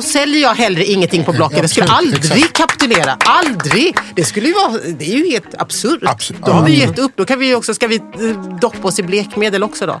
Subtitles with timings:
[0.00, 1.58] Då säljer jag hellre ingenting på Blocket.
[1.58, 3.16] Jag skulle aldrig kapitulera.
[3.20, 3.96] Aldrig!
[4.14, 5.98] Det skulle ju vara, det är ju helt absurt.
[6.02, 6.42] Absolut.
[6.42, 7.12] Då har vi gett upp.
[7.14, 10.00] Då kan vi också, ska vi eh, doppa oss i blekmedel också då?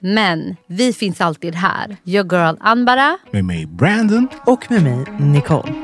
[0.00, 1.96] Men vi finns alltid här.
[2.04, 3.18] Your girl Anbara.
[3.30, 4.28] Med mig Brandon.
[4.46, 5.74] Och med mig, Nicole.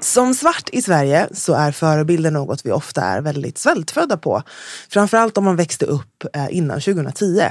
[0.00, 4.42] Som svart i Sverige så är förebilder något vi ofta är väldigt svältfödda på.
[4.88, 7.42] Framförallt om man växte upp eh, innan 2010.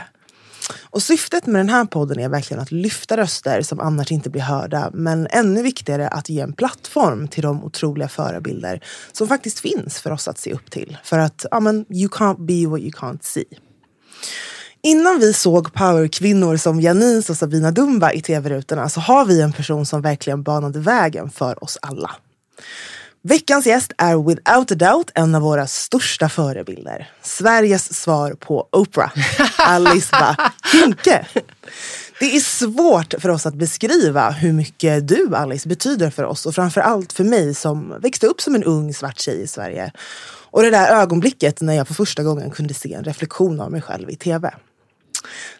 [0.82, 4.42] Och syftet med den här podden är verkligen att lyfta röster som annars inte blir
[4.42, 4.90] hörda.
[4.94, 10.12] Men ännu viktigare att ge en plattform till de otroliga förebilder som faktiskt finns för
[10.12, 10.98] oss att se upp till.
[11.04, 13.46] För att, ja men, you can't be what you can't see.
[14.84, 19.54] Innan vi såg powerkvinnor som Janice och Sabina Dumba i tv-rutorna så har vi en
[19.54, 22.12] person som verkligen banade vägen för oss alla.
[23.22, 27.10] Veckans gäst är without a doubt en av våra största förebilder.
[27.22, 29.12] Sveriges svar på Oprah,
[29.58, 31.28] Alice Bah Kuhnke.
[32.20, 36.56] Det är svårt för oss att beskriva hur mycket du, Alice, betyder för oss och
[36.56, 39.92] framför allt för mig som växte upp som en ung svart tjej i Sverige.
[40.52, 43.82] Och det där ögonblicket när jag för första gången kunde se en reflektion av mig
[43.82, 44.54] själv i tv.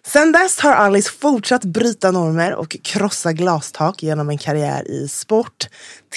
[0.06, 5.68] Sen dess har Alice fortsatt bryta normer och krossa glastak genom en karriär i sport,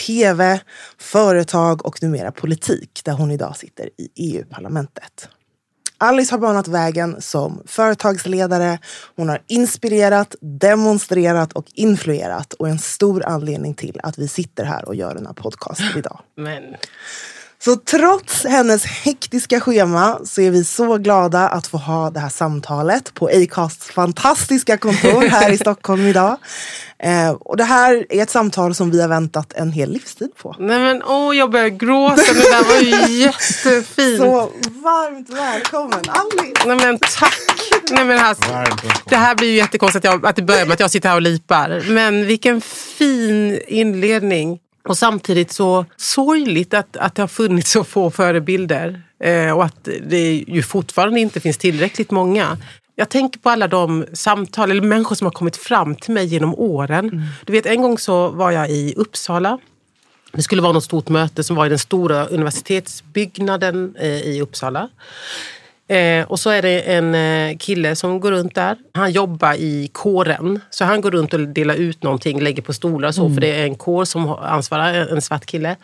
[0.07, 0.61] tv,
[0.99, 5.29] företag och numera politik där hon idag sitter i EU-parlamentet.
[5.99, 8.79] Alice har banat vägen som företagsledare.
[9.17, 14.65] Hon har inspirerat, demonstrerat och influerat och är en stor anledning till att vi sitter
[14.65, 16.21] här och gör den här podcasten idag.
[16.37, 16.63] Men
[17.65, 22.29] så trots hennes hektiska schema så är vi så glada att få ha det här
[22.29, 26.37] samtalet på Acasts fantastiska kontor här i Stockholm idag.
[26.99, 30.57] Eh, och det här är ett samtal som vi har väntat en hel livstid på.
[30.59, 32.17] Nej men åh, jag börjar gråta.
[32.17, 34.19] Det där var ju jättefint.
[34.19, 34.53] Så
[34.83, 36.67] varmt välkommen Alice!
[36.67, 37.41] Nej men tack.
[37.91, 38.67] Nej, men välkommen.
[39.05, 41.17] det här blir ju jättekonstigt att, jag, att det börjar med att jag sitter här
[41.17, 41.85] och lipar.
[41.89, 44.59] Men vilken fin inledning.
[44.89, 49.03] Och samtidigt så sorgligt att, att det har funnits så få förebilder.
[49.21, 52.59] Eh, och att det ju fortfarande inte finns tillräckligt många.
[52.97, 56.55] Jag tänker på alla de samtal, eller människor som har kommit fram till mig genom
[56.55, 57.27] åren.
[57.45, 59.59] Du vet, en gång så var jag i Uppsala.
[60.33, 64.89] Det skulle vara något stort möte som var i den stora universitetsbyggnaden eh, i Uppsala.
[65.89, 68.77] Eh, och så är det en eh, kille som går runt där.
[68.95, 70.61] Han jobbar i kåren.
[70.71, 73.31] Så han går runt och delar ut någonting, lägger på stolar och så.
[73.35, 75.77] För det är en kår som ansvarar, en svart kille.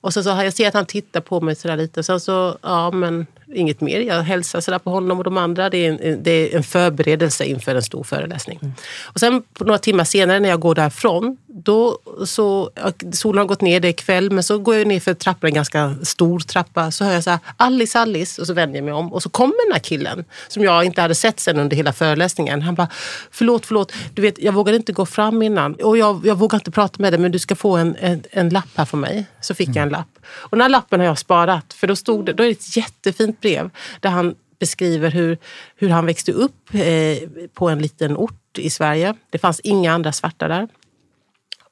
[0.00, 2.02] Och så, så har jag ser att han tittar på mig sådär lite.
[2.02, 4.00] Sen så, ja men inget mer.
[4.00, 5.70] Jag hälsar sådär på honom och de andra.
[5.70, 8.74] Det är en, det är en förberedelse inför en stor föreläsning.
[9.02, 11.36] Och sen på några timmar senare när jag går därifrån.
[11.64, 12.70] Då så,
[13.12, 14.30] solen har gått ner, det är kväll.
[14.30, 16.90] Men så går jag ner för trappan, en ganska stor trappa.
[16.90, 18.40] Så hör jag så här, Alice, Alice.
[18.40, 19.12] Och så vänder jag mig om.
[19.12, 20.24] Och så kommer den här killen.
[20.48, 22.62] Som jag inte hade sett sen under hela föreläsningen.
[22.62, 22.88] Han bara,
[23.30, 23.92] förlåt, förlåt.
[24.14, 25.74] Du vet, jag vågade inte gå fram innan.
[25.74, 27.20] Och jag, jag vågar inte prata med dig.
[27.20, 29.26] Men du ska få en, en, en lapp här från mig.
[29.40, 30.18] Så fick jag en lapp.
[30.26, 31.72] Och den här lappen har jag sparat.
[31.72, 33.70] För då stod det, då är det ett jättefint brev.
[34.00, 35.38] Där han beskriver hur,
[35.76, 39.14] hur han växte upp eh, på en liten ort i Sverige.
[39.30, 40.68] Det fanns inga andra svarta där.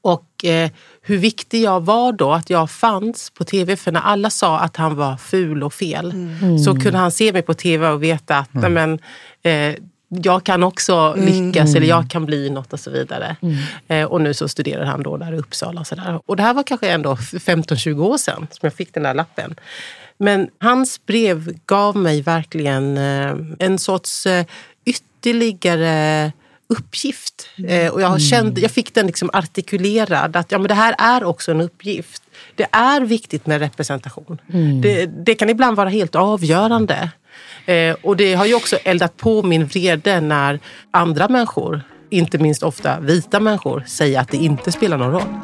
[0.05, 0.71] Och eh,
[1.03, 3.77] hur viktig jag var då, att jag fanns på tv.
[3.77, 6.15] För när alla sa att han var ful och fel
[6.65, 8.99] så kunde han se mig på tv och veta att nej, men,
[9.43, 9.75] eh,
[10.09, 13.37] jag kan också lyckas eller jag kan bli något och så vidare.
[13.89, 15.81] Eh, och nu så studerar han då där i Uppsala.
[15.81, 16.21] Och, så där.
[16.27, 19.55] och det här var kanske ändå 15-20 år sedan som jag fick den där lappen.
[20.19, 24.47] Men hans brev gav mig verkligen eh, en sorts eh,
[24.85, 26.33] ytterligare
[26.79, 27.49] uppgift.
[27.69, 31.25] Eh, och jag, kände, jag fick den liksom artikulerad att ja, men det här är
[31.25, 32.23] också en uppgift.
[32.57, 34.41] Det är viktigt med representation.
[34.83, 37.11] Det, det kan ibland vara helt avgörande.
[37.67, 40.61] Eh, och det har ju också eldat på min vrede när
[40.91, 45.41] andra människor, inte minst ofta vita människor, säger att det inte spelar någon roll.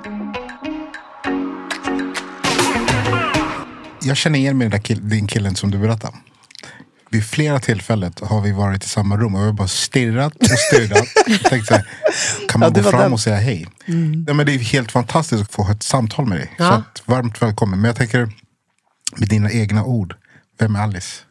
[4.03, 6.17] Jag känner igen mig i den kill, din killen som du berättade.
[7.13, 10.47] Vid flera tillfällen har vi varit i samma rum och vi har bara stirrat och
[10.59, 11.09] stirrat.
[11.45, 11.89] Tänkt så här,
[12.49, 13.13] kan man Ja, gå fram den.
[13.13, 13.67] och säga hej?
[14.27, 16.47] Ja, men det är helt fantastiskt att få ha ett samtal med dig.
[16.57, 16.73] Så Ja.
[16.73, 17.81] att, varmt välkommen.
[17.81, 18.33] Men jag tänker
[19.17, 20.15] med dina egna ord.
[20.59, 21.23] Vem är Alice?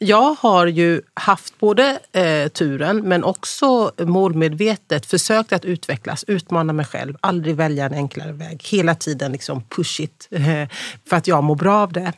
[0.00, 6.84] Jag har ju haft både eh, turen men också målmedvetet försökt att utvecklas, utmana mig
[6.86, 8.62] själv, aldrig välja en enklare väg.
[8.70, 10.68] Hela tiden liksom push it, eh,
[11.08, 12.12] för att jag mår bra av det.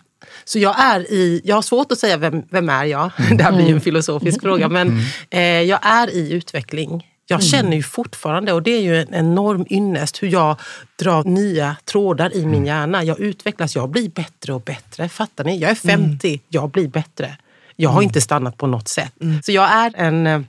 [0.45, 3.11] Så jag är i, jag har svårt att säga vem, vem är jag?
[3.37, 4.69] Det här blir ju en filosofisk fråga.
[4.69, 5.01] Men
[5.31, 7.07] eh, jag är i utveckling.
[7.27, 10.57] Jag känner ju fortfarande, och det är ju en enorm ynnest, hur jag
[10.97, 13.05] drar nya trådar i min hjärna.
[13.05, 15.09] Jag utvecklas, jag blir bättre och bättre.
[15.09, 15.59] Fattar ni?
[15.59, 17.37] Jag är 50, jag blir bättre.
[17.77, 19.13] Jag har inte stannat på något sätt.
[19.43, 20.41] Så jag är en eh,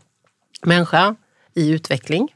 [0.64, 1.16] människa
[1.54, 2.28] i utveckling.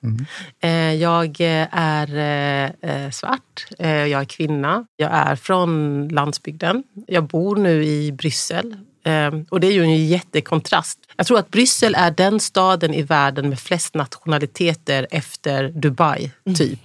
[0.59, 1.37] Eh, jag
[1.71, 6.83] är eh, eh, svart, eh, jag är kvinna, jag är från landsbygden.
[7.07, 8.75] Jag bor nu i Bryssel.
[9.05, 10.99] Eh, och det är ju en jättekontrast.
[11.17, 16.79] Jag tror att Bryssel är den staden i världen med flest nationaliteter efter Dubai, typ.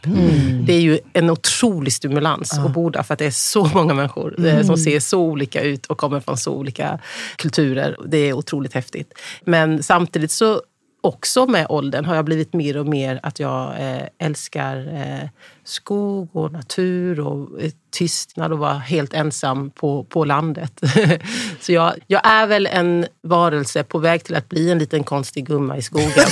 [0.67, 3.95] Det är ju en otrolig stimulans att bo där för att det är så många
[3.95, 6.99] människor eh, som ser så olika ut och kommer från så olika
[7.37, 7.97] kulturer.
[8.07, 9.15] Det är otroligt häftigt.
[9.45, 10.63] Men samtidigt så
[11.01, 15.29] också med åldern har jag blivit mer och mer att jag eh, älskar eh,
[15.65, 20.81] skog och natur och eh, tystnad och vara helt ensam på, på landet.
[21.61, 25.47] Så jag, jag är väl en varelse på väg till att bli en liten konstig
[25.47, 26.11] gumma i skogen.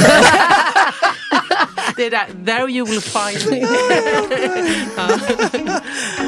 [1.96, 3.66] Det är där, there you will find me.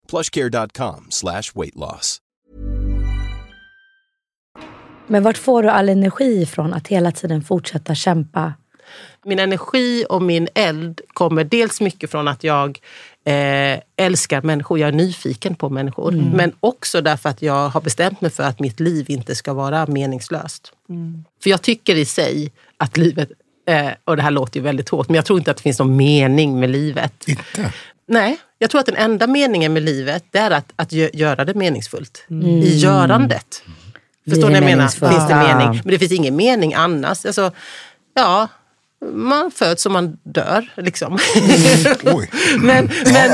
[0.11, 2.17] plushcare.com slash weight loss.
[5.07, 8.53] Men vart får du all energi ifrån att hela tiden fortsätta kämpa?
[9.25, 12.79] Min energi och min eld kommer dels mycket från att jag
[13.25, 16.11] eh, älskar människor, jag är nyfiken på människor.
[16.35, 19.85] Men också därför att jag har bestämt mig för att mitt liv inte ska vara
[19.87, 20.73] meningslöst.
[21.43, 23.29] För jag tycker i sig att livet,
[23.67, 25.79] eh, och det här låter ju väldigt hårt, men jag tror inte att det finns
[25.79, 27.27] någon mening med livet.
[27.27, 27.73] Inte?
[28.11, 31.45] Nej, jag tror att den enda meningen med livet det är att, att gö- göra
[31.45, 32.25] det meningsfullt.
[32.63, 33.63] I görandet.
[34.29, 34.87] Förstår Blir ni vad jag menar?
[35.11, 35.81] Finns det mening?
[35.83, 37.25] Men det finns ingen mening annars.
[37.25, 37.51] Alltså,
[38.15, 38.47] ja,
[39.13, 40.73] man föds och man dör.
[40.77, 41.19] Liksom.
[42.03, 42.29] Oj.
[42.61, 43.31] men, men,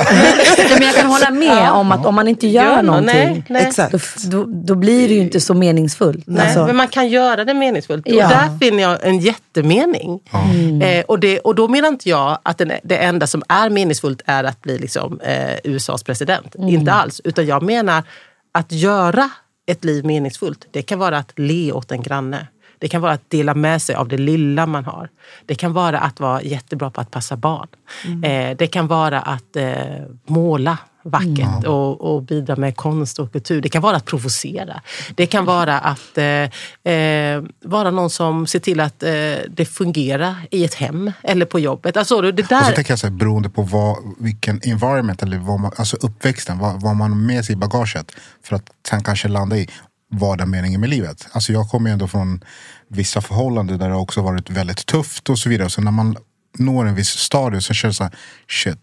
[0.69, 3.43] Ja, men jag kan hålla med om att om man inte gör Ja, någonting, nej,
[3.49, 3.67] nej.
[3.67, 4.23] Exakt.
[4.23, 6.23] Då, då, blir det ju inte så meningsfullt.
[6.27, 8.07] Nej, Alltså, men man kan göra det meningsfullt.
[8.07, 8.25] Ja.
[8.25, 10.19] Och där finner jag en jättemening.
[10.81, 14.21] Eh, och, det, och då menar inte jag att den, det enda som är meningsfullt
[14.25, 16.55] är att bli liksom, eh, USAs president.
[16.55, 17.21] Inte alls.
[17.23, 18.03] Utan jag menar
[18.51, 19.29] att göra
[19.67, 20.67] ett liv meningsfullt.
[20.71, 22.47] Det kan vara att le åt en granne.
[22.79, 25.09] Det kan vara att dela med sig av det lilla man har.
[25.45, 27.67] Det kan vara att vara jättebra på att passa barn.
[28.23, 29.75] Eh, det kan vara att eh,
[30.25, 30.77] måla
[31.09, 33.61] vackert och, och bidra med konst och kultur.
[33.61, 34.81] Det kan vara att provocera.
[35.15, 39.11] Det kan vara att eh, eh, vara någon som ser till att eh,
[39.49, 41.97] det fungerar i ett hem eller på jobbet.
[41.97, 45.37] Alltså, det Och så där, tänker jag så här, beroende på vad, vilken environment eller
[45.37, 48.11] vad man, alltså uppväxten, vad, vad man har med sig i bagaget.
[48.43, 49.69] För att sen kanske landa i
[50.09, 51.27] vad är meningen med livet.
[51.31, 52.43] Alltså jag kommer ändå från
[52.87, 55.69] vissa förhållanden där det också varit väldigt tufft och så vidare.
[55.69, 56.15] Så när man
[56.57, 58.13] når en viss stadie så känns det så här,
[58.49, 58.79] shit,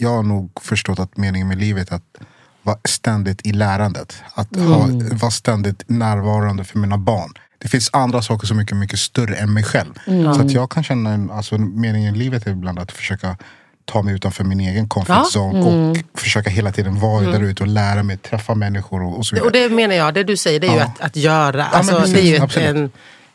[0.00, 2.18] jag har nog förstått att meningen med livet är att
[2.62, 4.22] vara ständigt i lärandet.
[4.34, 7.32] Att ha, vara ständigt närvarande för mina barn.
[7.58, 9.94] Det finns andra saker som är mycket, mycket större än mig själv.
[10.34, 13.36] Så att jag kan känna, alltså meningen i livet är ibland att försöka
[13.84, 15.40] ta mig utanför min egen comfort Ja.
[15.40, 15.60] zone
[15.90, 19.34] och försöka hela tiden vara där ute och lära mig, träffa människor och, och så
[19.34, 19.46] vidare.
[19.46, 20.84] Och det menar jag, det du säger, det är ju Ja.
[20.84, 21.64] att, att göra.
[21.64, 22.90] Alltså, precis, det är ju en,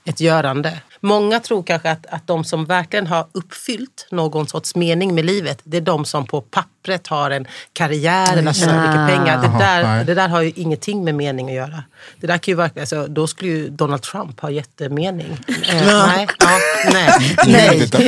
[0.08, 0.74] ett görande.
[1.00, 5.60] Många tror kanske att, att de som verkligen har uppfyllt någon sorts mening med livet,
[5.64, 9.42] det är de som på pappret har en karriär eller tjänar mycket pengar.
[9.42, 10.06] Det där, nej.
[10.06, 11.84] det där har ju ingenting med mening att göra.
[12.20, 15.38] Det där kan ju verkligen, alltså, då skulle ju Donald Trump ha jättemening.
[15.48, 16.60] Eh, nej, ja,
[16.94, 17.10] nej,
[17.48, 17.80] nej.
[17.80, 17.98] Detta-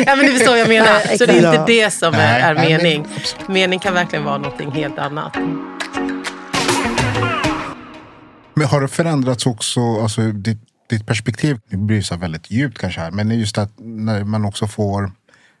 [0.06, 1.16] Ja, men ni förstår vad jag menar.
[1.18, 3.06] Så det är inte det som är, Nej, är nej, men- mening.
[3.46, 5.36] Mening kan verkligen vara någonting helt annat.
[8.54, 10.58] Men har det förändrats också, alltså ditt,
[10.90, 14.66] ditt perspektiv, det blir så väldigt djupt kanske här, men just att när man också
[14.66, 15.12] får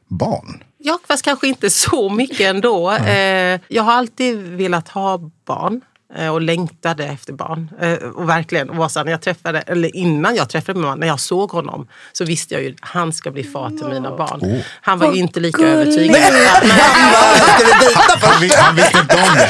[0.08, 0.64] barn.
[0.78, 2.92] Ja, fast kanske inte så mycket ändå.
[2.92, 5.80] Eh, jag har alltid velat ha barn
[6.32, 7.70] och längtade efter barn.
[7.80, 11.00] Eh, och verkligen, och var så när jag träffade, eller innan jag träffade min man,
[11.00, 14.16] när jag såg honom så visste jag ju att han ska bli far till mina
[14.16, 14.38] barn.
[14.42, 14.60] Oh.
[14.80, 15.76] Han var ju inte lika gulligt.
[15.98, 16.12] övertygad.
[16.20, 16.32] Nej,
[17.58, 18.24] Ska vi dejta först?
[18.24, 19.48] Han, vis- han visste inte om det.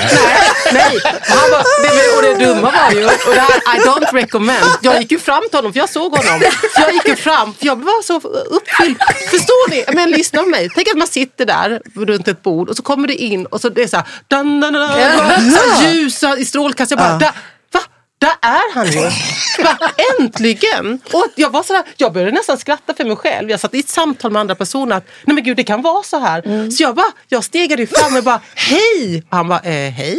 [0.72, 4.64] Nej, han var, det, och det dumma var ju, och det här, I don't recommend.
[4.82, 6.40] Jag gick ju fram till honom för jag såg honom.
[6.74, 8.14] Så jag gick ju fram, för jag var så
[8.50, 8.96] uppfylld.
[9.30, 9.84] Förstår ni?
[9.94, 10.68] Men lyssna på mig.
[10.74, 13.68] Tänk att man sitter där runt ett bord och så kommer det in och så
[13.68, 16.90] det är så här, dun, dun, dun, dun, så ljusa i strålkast.
[16.90, 17.30] Jag bara, där,
[17.72, 17.80] va?
[18.18, 19.00] Där är han ju!
[19.64, 19.78] Va?
[20.20, 21.00] Äntligen!
[21.12, 23.50] Och jag var sådär, jag började nästan skratta för mig själv.
[23.50, 26.02] Jag satt i ett samtal med andra personer att nej men gud det kan vara
[26.02, 26.70] så här.
[26.70, 29.24] Så jag bara, jag stegade fram och bara hej!
[29.30, 30.18] Och han bara, eh, hej?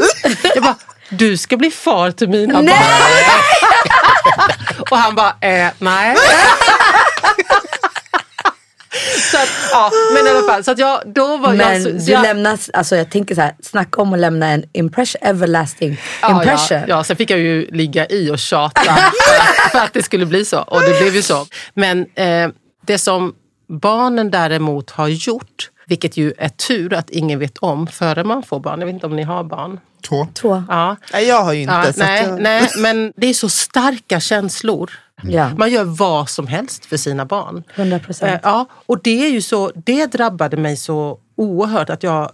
[0.56, 0.76] Jag bara,
[1.10, 2.70] du ska bli far till mina barn.
[4.92, 6.16] och han bara, eh, nej.
[9.32, 11.82] så att, ja, men i alla fall, så att jag, då var Men jag...
[11.84, 14.64] så- så du jag, lämnas, alltså jag tänker så här, snacka om att lämna en
[14.74, 16.78] impression, everlasting Ja, impression.
[16.78, 20.26] Ja, ja, sen fick jag ju ligga i och tjata för, för att det skulle
[20.26, 20.60] bli så.
[20.60, 21.46] Och det blev ju så.
[21.74, 22.50] Men eh,
[22.88, 23.34] det som
[23.70, 28.60] barnen däremot har gjort, vilket ju är tur att ingen vet om före man får
[28.60, 28.80] barn.
[28.80, 29.80] Jag vet inte om ni har barn.
[30.10, 30.28] Två.
[30.34, 30.64] Två.
[30.70, 30.96] Ja.
[31.14, 31.74] Nej, jag har ju inte.
[31.74, 32.42] Ja, nej, jag...
[32.42, 34.92] nej, men det är så starka känslor.
[35.24, 35.50] Ja.
[35.58, 37.64] Man gör vad som helst för sina barn.
[37.76, 38.32] 100 procent.
[38.32, 42.32] Eh, Ja, och det är ju så, det drabbade mig så oerhört att jag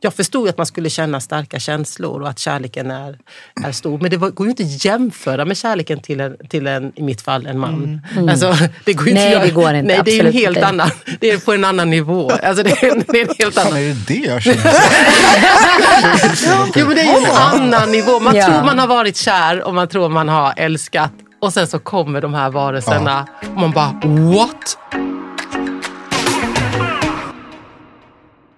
[0.00, 3.18] jag förstod att man skulle känna starka känslor och att kärleken är,
[3.64, 3.98] är stor.
[3.98, 7.02] Men det var, går ju inte att jämföra med kärleken till en, till en i
[7.02, 8.00] mitt fall, en man.
[8.30, 9.86] Alltså, det går ju Nej, inte det går inte.
[9.94, 10.66] Nej, det är en helt inte.
[10.68, 10.90] annan.
[11.20, 12.30] Det är på en annan nivå.
[12.30, 13.78] Alltså, det, är en, det är en helt Fan, annan.
[13.78, 14.58] är det det jag känner?
[16.76, 18.20] Jo, men det är ju en annan nivå.
[18.20, 18.46] Man Ja.
[18.46, 21.12] tror man har varit kär och man tror man har älskat.
[21.40, 24.78] Och sen så kommer de här varelserna och man bara what?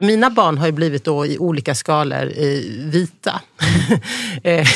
[0.01, 2.33] Mina barn har ju blivit då i olika skalor
[2.91, 3.41] vita.
[4.43, 4.67] Eh,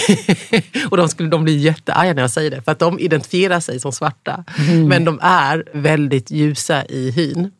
[0.90, 2.62] och de, skulle, de blir jättearga när jag säger det.
[2.62, 4.44] För att de identifierar sig som svarta.
[4.88, 7.50] Men de är väldigt ljusa i hyn.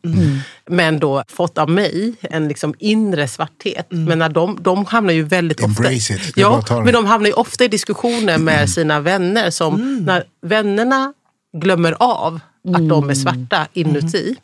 [0.69, 3.87] Men då fått av mig en liksom inre svarthet.
[3.89, 5.83] Men när de, de hamnar ju väldigt ofta...
[5.83, 9.49] Embrace Ja, men de hamnar ju ofta i diskussioner med sina vänner.
[9.49, 11.13] Som när vännerna
[11.57, 12.39] glömmer av
[12.73, 14.35] att de är svarta inuti.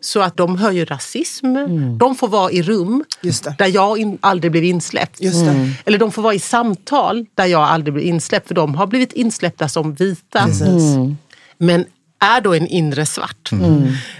[0.00, 1.56] Så att de hör ju rasism.
[1.98, 3.54] De får vara i rum Just det.
[3.58, 5.20] där jag in, aldrig blev insläppt.
[5.20, 5.70] Just det.
[5.86, 8.48] Eller de får vara i samtal där jag aldrig blir insläppt.
[8.48, 10.48] För de har blivit insläppta som vita.
[11.58, 11.84] Men
[12.20, 13.50] är då en inre svart.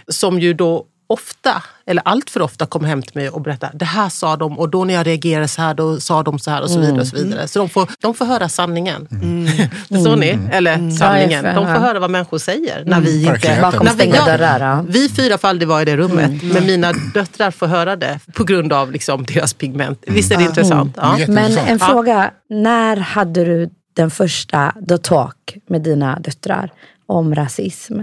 [0.08, 3.84] Som ju då ofta, eller allt för ofta, kommer hem till mig och berättar det
[3.84, 6.62] här sa de och då när jag reagerade så här då sa de så här
[6.62, 7.00] och så vidare.
[7.00, 7.48] Och så vidare.
[7.48, 9.08] Så de får, de får höra sanningen.
[9.88, 10.38] Förstår ni?
[10.52, 11.44] Eller sanningen.
[11.44, 12.84] Ja, jag De får höra vad människor säger.
[12.84, 13.58] När vi inte...
[13.62, 14.84] Bakom när vi- dörrar.
[14.88, 16.42] Vi fyra får aldrig vara i det rummet.
[16.42, 20.04] Men mina döttrar får höra det på grund av liksom deras pigment.
[20.06, 20.96] Visst är det intressant?
[20.96, 21.18] Ja.
[21.28, 26.72] Men en fråga, när hade du den första the talk med dina döttrar
[27.06, 28.00] om rasism?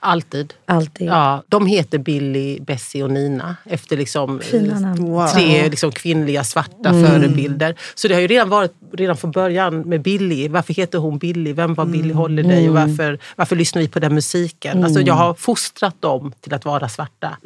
[0.00, 0.54] Alltid.
[0.66, 1.06] Alltid.
[1.08, 5.04] Ja, de heter Billy, Bessie och Nina efter liksom namn.
[5.04, 5.26] Wow.
[5.26, 7.74] tre liksom kvinnliga svarta förebilder.
[7.94, 10.48] Så det har ju redan varit, redan från början med Billy.
[10.48, 11.52] Varför heter hon Billy?
[11.52, 12.68] Vem var Billy Holiday?
[12.68, 14.84] Och varför, varför lyssnar vi på den musiken?
[14.84, 17.36] Alltså jag har fostrat dem till att vara svarta.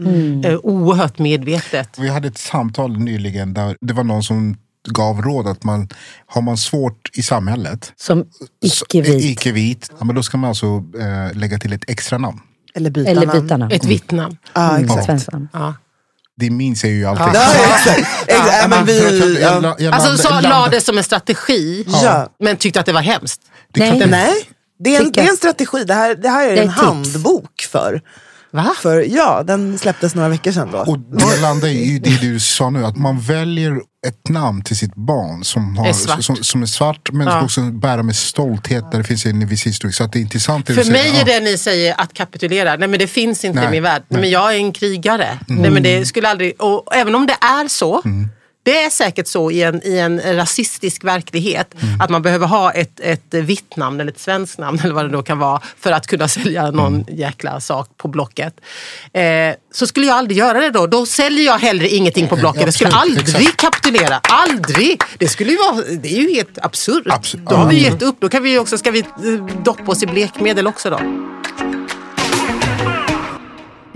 [0.45, 1.99] Eh, oerhört medvetet.
[1.99, 4.57] Vi hade ett samtal nyligen där det var någon som
[4.88, 5.88] gav råd att man
[6.26, 8.25] har man svårt i samhället, Som
[8.71, 9.25] så- icke-vit.
[9.25, 10.67] icke-vit, ja, men då ska man alltså
[11.00, 12.41] eh, lägga till ett extra namn.
[12.75, 13.43] Eller byta Eller namn.
[13.43, 13.73] byta namn.
[13.73, 14.37] Ett vitt namn.
[14.55, 15.05] Ja, exakt.
[15.05, 15.49] Svensson.
[15.53, 15.75] Ja.
[16.37, 17.26] Det minns jag ju alltid.
[17.35, 17.99] Ja, exakt.
[18.26, 18.53] exakt.
[18.62, 19.62] Ja, men för att vi, jag- ja.
[19.62, 22.29] jag- jag Alltså så la det som en strategi Ja.
[22.41, 23.41] men tyckte att det var hemskt.
[23.73, 23.93] Det Nej.
[23.95, 24.35] inte- Nej,
[24.79, 25.85] det är, en, det är en strategi.
[25.85, 26.81] Det här, det här är Det är en tips.
[26.83, 28.03] handbok för.
[28.50, 28.73] Va?
[28.83, 29.05] för.
[29.11, 30.79] Ja, den släpptes några veckor sedan då.
[30.79, 34.95] Och det landar i det du sa nu, att man väljer ett namn till sitt
[34.95, 36.23] barn som, har, Är svart.
[36.25, 37.43] Som, som är svart men Ja.
[37.45, 39.95] också bära med stolthet där det finns en viss historik.
[39.95, 40.67] Så att det är intressant.
[40.67, 41.03] det För säger.
[41.03, 41.25] mig är Ja.
[41.39, 42.77] det ni säger att kapitulera.
[42.77, 44.03] Nej men det finns inte Nej, i min värld.
[44.09, 45.39] Nej, men jag är en krigare.
[45.49, 48.03] Nej, men det skulle aldrig, och även om det är så.
[48.64, 53.00] Det är säkert så i en, i en rasistisk verklighet att man behöver ha ett,
[53.00, 56.06] ett vitt namn eller ett svenskt namn eller vad det då kan vara för att
[56.06, 58.61] kunna sälja någon jäkla sak på Blocket.
[59.12, 59.23] Eh,
[59.73, 60.87] så skulle jag aldrig göra det då.
[60.87, 62.62] Då säljer jag hellre ingenting på Blocket.
[62.62, 64.21] Jag skulle aldrig kapitulera.
[64.23, 65.00] Aldrig!
[65.18, 67.06] Det skulle ju vara, det är ju helt absurt.
[67.06, 67.47] Absolut.
[67.47, 68.16] Då har vi gett upp.
[68.21, 69.04] Då kan vi också, ska vi eh,
[69.64, 71.00] doppa oss i blekmedel också då?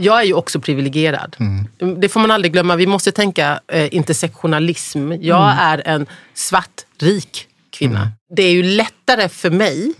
[0.01, 1.37] Jag är ju också privilegierad.
[1.97, 2.77] Det får man aldrig glömma.
[2.77, 5.13] Vi måste tänka eh, intersektionalism.
[5.21, 8.13] Jag är en svart, rik kvinna.
[8.37, 9.95] Det är ju lättare för mig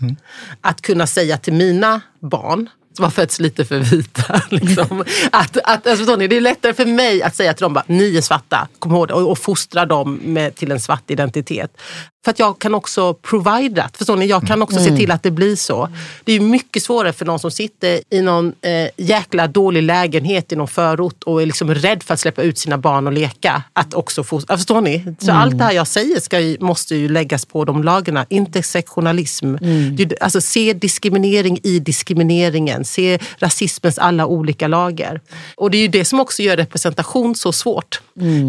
[0.61, 4.41] att kunna säga till mina barn som har fötts lite för vita.
[4.49, 5.03] Liksom.
[5.31, 6.15] Att, att, alltså?
[6.15, 9.07] Det är lättare för mig att säga till dem bara, ni är svarta, kom ihåg
[9.07, 9.13] det.
[9.13, 11.81] Och, och fostra dem med, till en svart identitet.
[12.25, 13.97] För att jag kan också provide that.
[13.97, 14.25] Förstår ni?
[14.25, 15.89] Jag kan också se till att det blir så.
[16.23, 20.55] Det är mycket svårare för någon som sitter i någon eh, jäkla dålig lägenhet i
[20.55, 23.63] någon förort och är liksom rädd för att släppa ut sina barn och leka.
[23.73, 25.15] Att också få, förstår ni?
[25.19, 28.25] Så allt det här jag säger ska måste ju läggas på de lagarna.
[28.29, 29.55] Intersektionalism.
[29.55, 32.85] Är- Alltså, se diskriminering i diskrimineringen.
[32.85, 35.21] Se rasismens alla olika lager.
[35.55, 38.01] Och det är ju det som också gör representation så svårt.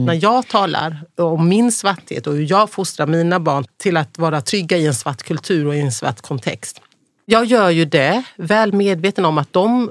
[0.06, 4.40] När jag talar om min svarthet och hur jag fostrar mina barn till att vara
[4.40, 6.80] trygga i en svart kultur och i en svart kontext.
[7.24, 9.90] Jag gör ju det väl medveten om att de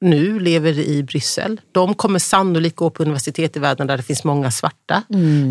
[0.00, 1.60] nu lever i Bryssel.
[1.72, 5.02] De kommer sannolikt gå på universitet i världen där det finns många svarta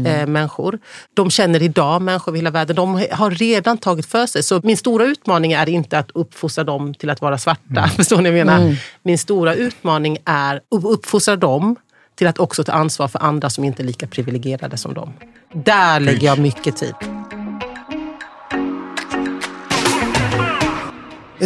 [0.06, 0.80] eh, människor.
[1.14, 2.76] De känner idag människor över hela världen.
[2.76, 4.44] De har redan tagit för sig.
[4.44, 7.88] Så min stora utmaning är inte att uppfostra dem till att vara svarta.
[7.96, 8.78] Förstår ni vad jag menar?
[9.04, 11.76] Min stora utmaning är att uppfostra dem
[12.16, 15.14] till att också ta ansvar för andra som inte är lika privilegierade som dem.
[15.54, 17.15] Där lägger jag mycket tid.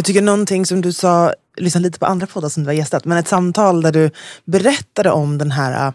[0.00, 3.04] Jag tycker någonting som du sa, lyssna lite på andra poddar som du har gästat,
[3.04, 4.10] men ett samtal där du
[4.44, 5.92] berättade om den här, äh,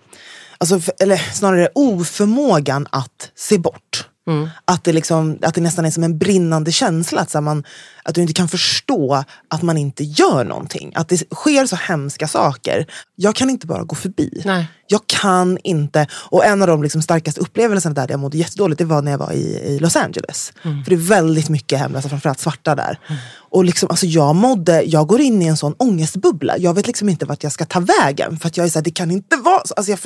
[0.58, 4.08] alltså, eller snarare oförmågan att se bort.
[4.66, 7.64] Att, det liksom, att det nästan är som en brinnande känsla, att, så man,
[8.06, 10.92] att du inte kan förstå att man inte gör någonting.
[10.96, 12.86] Att det sker så hemska saker.
[13.16, 14.42] Jag kan inte bara gå förbi.
[14.46, 14.68] Nej.
[14.88, 16.08] Jag kan inte.
[16.14, 19.18] Och en av de liksom starkaste upplevelserna där jag mådde jättedåligt, det var när jag
[19.18, 20.54] var i, i Los Angeles.
[20.62, 23.00] För det är väldigt mycket hemlösa, framförallt svarta där.
[23.52, 26.58] Och liksom, alltså jag mådde, jag går in i en sån ångestbubbla.
[26.58, 28.40] Jag vet liksom inte vart jag ska ta vägen.
[28.40, 29.74] För att jag är så här, det kan inte vara så.
[29.74, 30.00] Alltså jag,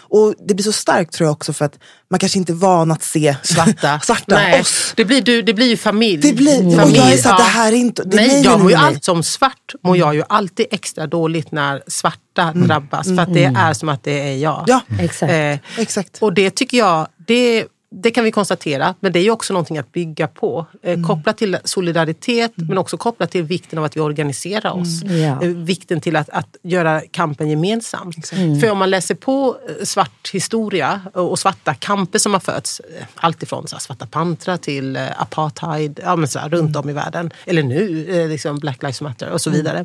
[0.00, 1.78] och det blir så starkt tror jag också för att
[2.10, 4.00] man kanske inte är van att se svarta.
[4.04, 4.92] svarta Nej, oss.
[4.96, 6.22] Det blir, du, det blir ju familj.
[6.22, 8.60] Det blir- och jag är så här, det här är inte- det Nej, nej, jag
[8.60, 13.06] mår ju allt, som svart mår jag ju alltid extra dåligt när svarta drabbas.
[13.06, 14.64] För att det är som att det är jag.
[14.66, 15.32] Ja, Exakt.
[15.32, 16.18] Eh, exakt.
[16.20, 19.78] och det tycker jag, det, det kan vi konstatera, men det är ju också någonting
[19.78, 20.66] att bygga på.
[20.82, 25.02] Eh, Kopplat till solidaritet, men också kopplat till vikten av att vi organiserar oss.
[25.02, 25.42] Ja.
[25.42, 28.12] Eh, vikten till att, att göra kampen gemensam.
[28.60, 33.04] För om man läser på eh, svart historia och svarta kamper som har fötts, eh,
[33.14, 37.30] alltifrån så här, svarta pantra till apartheid, ja, men så här, runt om i världen,
[37.44, 39.84] eller nu liksom Black Lives Matter och så vidare.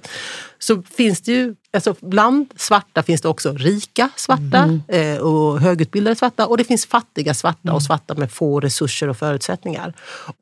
[0.64, 6.16] Så finns det ju, alltså bland svarta finns det också rika svarta eh, och högutbildade
[6.16, 9.94] svarta och det finns fattiga svarta och svarta med få resurser och förutsättningar.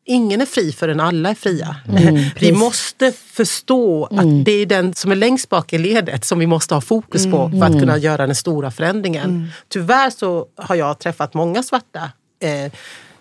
[0.06, 1.76] Ingen är fri förrän alla är fria.
[2.40, 6.48] vi måste förstå att det är den som är längst bak i ledet som vi
[6.48, 9.50] måste ha fokus på för att kunna göra den stora förändringen.
[9.70, 12.12] Tyvärr så har jag träffat många svarta
[12.44, 12.72] eh,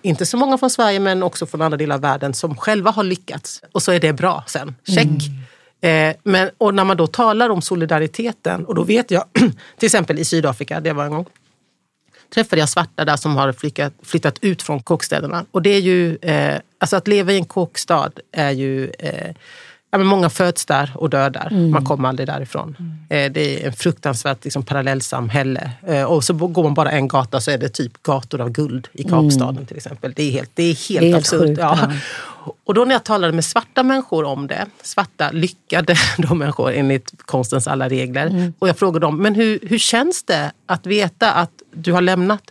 [0.03, 3.05] inte så många från Sverige men också från andra delar av världen som själva har
[3.05, 3.63] lyckats.
[3.73, 4.75] Och så är det bra sen.
[4.87, 5.31] Check.
[5.81, 9.25] Eh, men, och när man då talar om solidariteten, och då vet jag
[9.79, 11.27] till exempel i Sydafrika, det var en gång,
[12.35, 15.45] träffade jag svarta där som har flyttat, flyttat ut från kåkstäderna.
[15.51, 19.35] Och det är ju, eh, alltså att leva i en kåkstad är ju eh,
[19.93, 21.51] Ja, men många föds där och dör där.
[21.51, 22.77] Man kommer aldrig därifrån.
[23.09, 25.71] Eh, det är en fruktansvärt liksom, parallellsamhälle.
[25.87, 28.89] Eh, och så går man bara en gata så är det typ gator av guld
[28.93, 30.13] i Kapstaden till exempel.
[30.17, 31.41] Det är helt, det är helt, Det är absurt.
[31.41, 31.79] sjukt, ja.
[31.83, 31.93] ja.
[32.65, 37.13] Och då när jag talade med svarta människor om det, svarta lyckade de människor enligt
[37.25, 38.53] konstens alla regler.
[38.59, 42.43] Och jag frågade dem, men hur, hur känns det att veta att du har lämnat,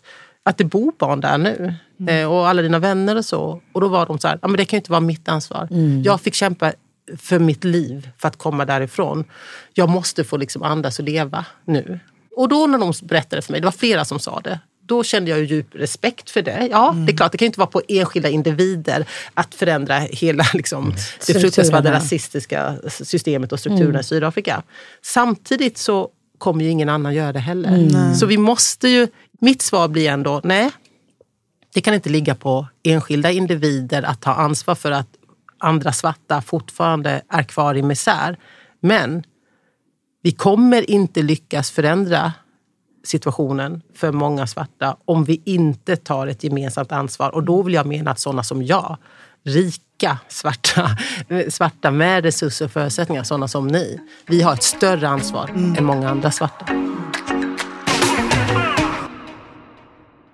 [0.43, 1.73] att det bor barn där nu?
[2.07, 3.61] Eh, och alla dina vänner och så.
[3.71, 5.67] Och då var de så här, ja, men det kan ju inte vara mitt ansvar.
[6.03, 6.73] Jag fick kämpa
[7.17, 9.23] för mitt liv för att komma därifrån.
[9.73, 11.99] Jag måste få liksom andas och leva nu.
[12.35, 15.29] Och då när de berättade för mig, det var flera som sa det, då kände
[15.29, 16.67] jag ju djup respekt för det.
[16.71, 20.45] Ja, det är klart, det kan ju inte vara på enskilda individer att förändra hela
[20.53, 21.41] liksom, det Strukturerna.
[21.41, 24.63] fruktansvärda rasistiska systemet och strukturerna i Sydafrika.
[25.01, 28.13] Samtidigt så kommer ju ingen annan göra det heller.
[28.13, 29.07] Så vi måste ju,
[29.41, 30.71] mitt svar blir ändå, nej,
[31.73, 35.07] Det kan inte ligga på enskilda individer att ta ansvar för att
[35.59, 38.37] andra svarta fortfarande är kvar i misär.
[38.79, 39.23] Men
[40.23, 42.33] vi kommer inte lyckas förändra
[43.03, 47.35] situationen för många svarta om vi inte tar ett gemensamt ansvar.
[47.35, 48.97] Och då vill jag mena att sådana som jag,
[49.45, 50.97] rika svarta,
[51.49, 56.09] svarta med resurser och förutsättningar, sådana som ni, vi har ett större ansvar än många
[56.09, 56.65] andra svarta.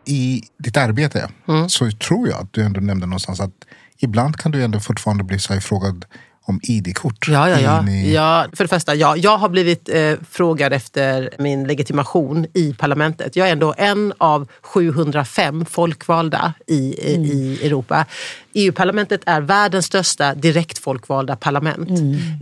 [0.05, 1.69] I ditt arbete Mm.
[1.69, 3.53] så tror jag att du ändå nämnde någonstans att
[3.99, 6.05] ibland kan du ändå fortfarande bli så här frågad
[6.47, 7.27] om ID-kort.
[7.27, 7.89] Ja, ja, ja.
[7.89, 12.73] i- ja för det första, ja, jag har blivit eh, frågad efter min legitimation i
[12.73, 13.36] parlamentet.
[13.36, 16.75] Jag är ändå en av 705 folkvalda i,
[17.13, 18.05] i Europa.
[18.53, 21.89] EU-parlamentet är världens största direkt folkvalda parlament.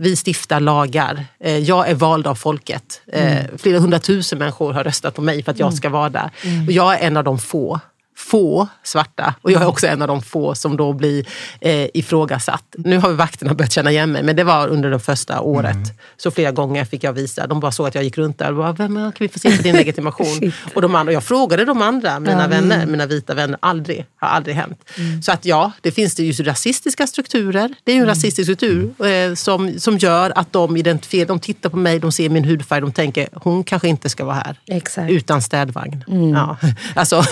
[0.00, 1.26] Vi stiftar lagar.
[1.40, 3.00] Eh, jag är vald av folket.
[3.12, 6.30] Eh, flera hundratusen människor har röstat på mig för att jag ska vara där.
[6.66, 7.80] Och jag är en av de få
[8.24, 11.26] få svarta och jag är också en av de få som då blir
[11.60, 12.64] eh, ifrågasatt.
[12.78, 15.76] Nu har vakterna börjat känna igen mig men det var under det första året.
[16.16, 17.46] Så flera gånger fick jag visa.
[17.46, 19.56] De bara såg att jag gick runt där och bara, Vem, kan vi få se
[19.56, 20.52] på din legitimation?
[20.74, 24.06] och, de andra, jag frågade de andra, mina vänner, mina vita vänner, aldrig.
[24.16, 24.90] Har aldrig hänt.
[25.22, 27.74] Så att ja, det finns det ju rasistiska strukturer.
[27.84, 31.70] Det är ju en rasistisk struktur eh, som, som gör att de identifierar, de tittar
[31.70, 34.60] på mig, de ser min hudfärg, de tänker hon kanske inte ska vara här.
[34.66, 35.10] Exakt.
[35.10, 36.04] Utan städvagn.
[36.34, 36.56] Ja.
[36.94, 37.22] Alltså,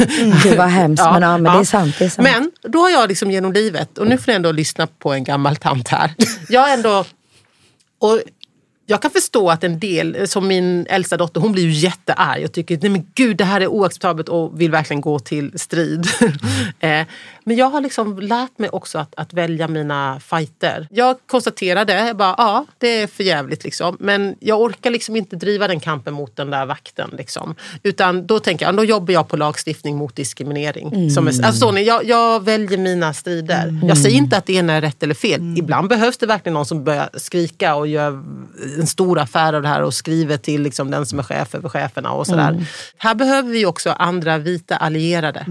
[0.42, 2.29] Det var hemskt, men ja, men det är sant, det är sant.
[2.33, 5.25] Men då har jag liksom genom livet, och nu får jag ändå lyssna på en
[5.25, 6.14] gammal tant här.
[6.49, 7.05] Jag ändå...
[7.99, 8.21] Och
[8.87, 12.53] jag kan förstå att en del, som min äldsta dotter, hon blir ju jättearg och
[12.53, 16.07] tycker nej men gud det här är oacceptabelt och vill verkligen gå till strid.
[16.81, 17.07] Eh,
[17.45, 20.88] men jag har liksom lärt mig också att, att välja mina fighter.
[20.90, 23.97] Jag konstaterade, bara, ja det är för jävligt liksom.
[24.01, 27.11] Men jag orkar liksom inte driva den kampen mot den där vakten.
[27.18, 27.55] Liksom.
[27.83, 31.11] Utan då tänker jag, då jobbar jag på lagstiftning mot diskriminering.
[31.11, 33.81] Som är, alltså, jag, jag väljer mina strider.
[33.83, 35.59] Jag säger inte att det ena är rätt eller fel.
[35.59, 38.23] Ibland behövs det verkligen någon som börjar skrika och gör
[38.80, 41.68] en stor affär av det här och skriver till liksom, den som är chef över
[41.68, 42.66] cheferna och sådär.
[42.96, 45.46] Här behöver vi också andra vita allierade.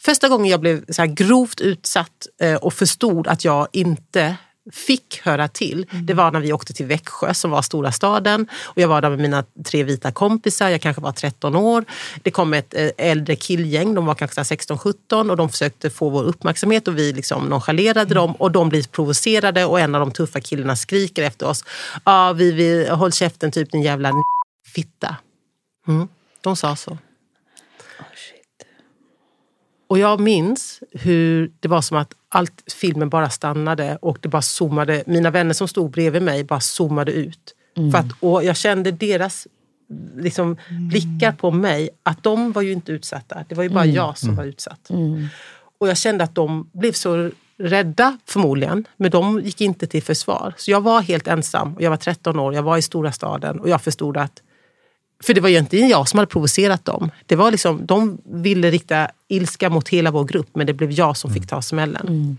[0.00, 4.36] Första gången jag blev så grovt utsatt eh, och förstod att jag inte
[4.72, 8.48] fick höra till, det var när vi åkte till Växjö som var stora staden.
[8.64, 11.84] Och jag var där med mina tre vita kompisar, jag kanske var 13 år.
[12.22, 16.22] Det kom ett eh, äldre killgäng, de var kanske 16-17 och de försökte få vår
[16.22, 20.40] uppmärksamhet och vi liksom nonchalerade dem och de blir provocerade och en av de tuffa
[20.40, 21.64] killarna skriker efter oss.
[22.04, 24.12] Ja, vi vill, håll käften typ din jävla
[24.74, 25.16] fitta.
[25.88, 26.08] Mm.
[26.40, 26.98] De sa så.
[29.88, 34.42] Och jag minns hur det var som att allt filmen bara stannade och det bara
[34.42, 35.02] zoomade.
[35.06, 37.54] Mina vänner som stod bredvid mig bara zoomade ut.
[37.92, 39.46] För att, och jag kände deras
[40.16, 40.56] liksom,
[40.90, 43.44] blickar på mig, att de var ju inte utsatta.
[43.48, 44.90] Det var ju bara jag som var utsatt.
[45.78, 50.54] Och jag kände att de blev så rädda förmodligen, men de gick inte till försvar.
[50.56, 51.74] Så jag var helt ensam.
[51.74, 54.42] Och Jag var 13 år, jag var i stora staden och jag förstod att
[55.24, 57.10] för det var egentligen jag som hade provocerat dem.
[57.26, 61.16] Det var liksom, de ville rikta ilska mot hela vår grupp men det blev jag
[61.16, 62.38] som fick ta smällen.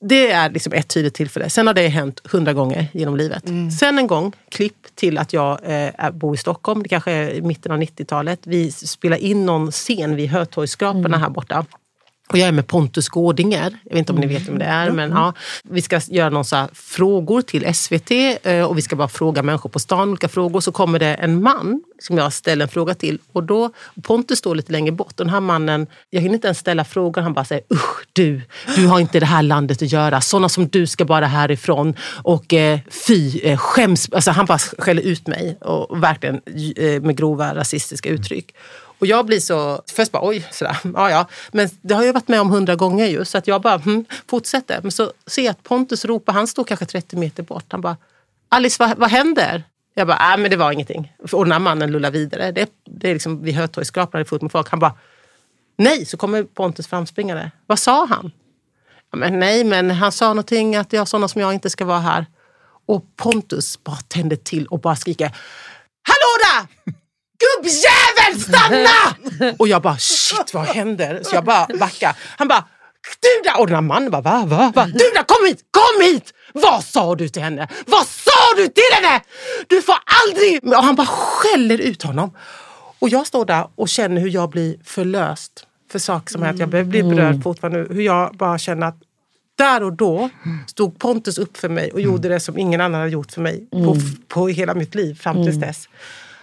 [0.00, 1.50] Det är liksom ett tydligt tillfälle.
[1.50, 3.44] Sen har det hänt hundra gånger genom livet.
[3.80, 6.82] Sen en gång, klipp till att jag eh, bor i Stockholm.
[6.82, 8.40] Det kanske är i mitten av 90-talet.
[8.42, 11.66] Vi spelar in någon scen vid Hötorgsskraporna här borta.
[12.32, 13.78] Och jag är med Pontus Gårdinger.
[13.84, 14.90] Jag vet inte om ni vet vem det är.
[14.90, 18.10] Men ja, vi ska göra här frågor till SVT
[18.42, 20.60] eh, och vi ska bara fråga människor på stan olika frågor.
[20.60, 23.18] Så kommer det en man som jag ställer en fråga till.
[23.32, 23.70] Och då,
[24.02, 25.20] Pontus står lite längre bort.
[25.20, 27.24] Och den här mannen, jag hinner inte ens ställa frågan.
[27.24, 28.40] Han bara säger usch du,
[28.76, 30.20] du har inte det här landet att göra.
[30.20, 31.94] Såna som du ska bara härifrån.
[32.22, 34.08] Och eh, fy, eh, skäms.
[34.12, 35.58] Alltså, han bara skäller ut mig.
[35.60, 36.40] Och, och verkligen
[36.76, 38.54] eh, med grova rasistiska uttryck.
[39.02, 41.26] Och jag blir så, först bara oj, sådär, ja ja.
[41.52, 43.24] Men det har jag varit med om hundra gånger ju.
[43.24, 44.82] Så att jag bara hm, fortsätter.
[44.82, 47.64] Men så ser jag att Pontus ropar, han står kanske 30 meter bort.
[47.68, 47.96] Han bara,
[48.48, 49.64] Alice vad, vad händer?
[49.94, 51.12] Jag bara, nej men det var ingenting.
[51.32, 52.52] Och den här mannen lullar vidare.
[52.52, 54.68] Det, det är liksom vid Hötorgsskrapan, det är fullt med folk.
[54.68, 54.94] Han bara,
[55.76, 57.50] nej, så kommer Pontus framspringande.
[57.66, 58.30] Vad sa han?
[59.10, 62.00] Ja, men nej, men han sa någonting att jag sådana som jag inte ska vara
[62.00, 62.26] här.
[62.86, 65.26] Och Pontus bara tänder till och bara skriker,
[66.02, 66.94] hallå där!
[67.42, 69.52] Gubbjävel, stanna!
[69.58, 71.20] Och jag bara, shit vad händer?
[71.24, 72.16] Så jag bara backar.
[72.38, 72.64] Han bara,
[73.20, 73.60] du där!
[73.60, 74.86] Och den här mannen bara, va, va, va?
[74.86, 76.34] Du där, kom hit, kom hit!
[76.54, 77.68] Vad sa du till henne?
[77.86, 79.20] Vad sa du till henne?
[79.66, 80.64] Du får aldrig...
[80.66, 82.30] Och han bara skäller ut honom.
[82.98, 86.58] Och jag står där och känner hur jag blir förlöst för saker som hänt.
[86.60, 87.94] Jag blir berörd fortfarande.
[87.94, 88.96] Hur jag bara känner att
[89.58, 90.30] där och då
[90.66, 93.66] stod Pontus upp för mig och gjorde det som ingen annan hade gjort för mig
[93.70, 93.96] på,
[94.28, 95.88] på hela mitt liv fram tills dess.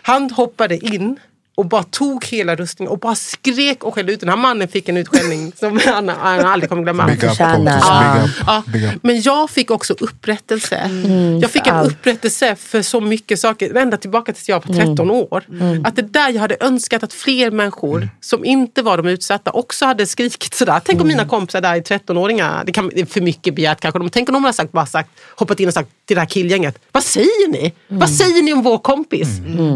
[0.10, 1.19] Han hoppade in
[1.56, 4.19] och bara tog hela rustningen och bara skrek och skällde ut.
[4.19, 7.06] Den här mannen fick en utskällning som han, han aldrig kommer glömma.
[7.08, 7.38] Big up.
[7.38, 8.36] Pontus, Ja, big up.
[8.48, 8.63] ja.
[8.67, 8.93] Big up.
[9.04, 10.76] Men jag fick också upprättelse.
[10.76, 11.91] Mm, jag fick en allt.
[11.91, 15.12] upprättelse för så mycket saker, ända tillbaka tills jag var 13 Mm.
[15.15, 15.43] år.
[15.84, 19.86] Att det där jag hade önskat att fler människor som inte var de utsatta också
[19.86, 20.82] hade skrikit sådär.
[20.86, 21.30] Tänk om mina Mm.
[21.30, 24.34] kompisar där är 13-åringar, det, kan, det är för mycket begärt kanske, men tänk om
[24.34, 27.48] de hade sagt, bara sagt, hoppat in och sagt till det här killgänget, vad säger
[27.52, 27.60] ni?
[27.60, 28.00] Mm.
[28.00, 29.28] Vad säger ni om vår kompis?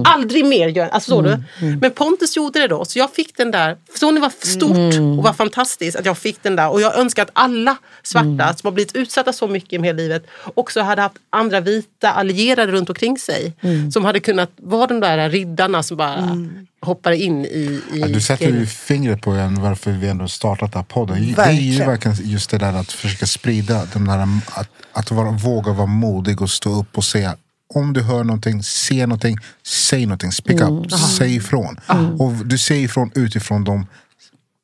[0.05, 1.43] Aldrig mer gör alltså, så Mm.
[1.59, 1.77] du?
[1.81, 3.77] Men Pontus gjorde det då, så jag fick den där.
[3.91, 5.17] Förstår ni vad stort Mm.
[5.19, 6.69] och vad fantastiskt att jag fick den där.
[6.71, 8.55] Och jag önskar att alla svarta Mm.
[8.55, 12.71] som har blivit utsatta så mycket i hela livet också hade haft andra vita allierade
[12.71, 13.53] runt omkring sig.
[13.61, 13.91] Mm.
[13.91, 16.37] Som hade kunnat vara de där riddarna som bara
[16.85, 20.71] hoppar in i, i Ja, du sätter ju fingret på en, varför vi ändå startat
[20.71, 21.15] den här podden.
[21.15, 21.87] Det är ju Verkligen.
[21.87, 26.41] verkligen just det där att försöka sprida den där, att, att vara, våga vara modig
[26.41, 27.35] och stå upp och säga
[27.73, 30.31] om du hör någonting, ser någonting, säg någonting.
[30.31, 31.79] Speak up, säg ifrån.
[32.19, 33.85] Och du säger ifrån utifrån de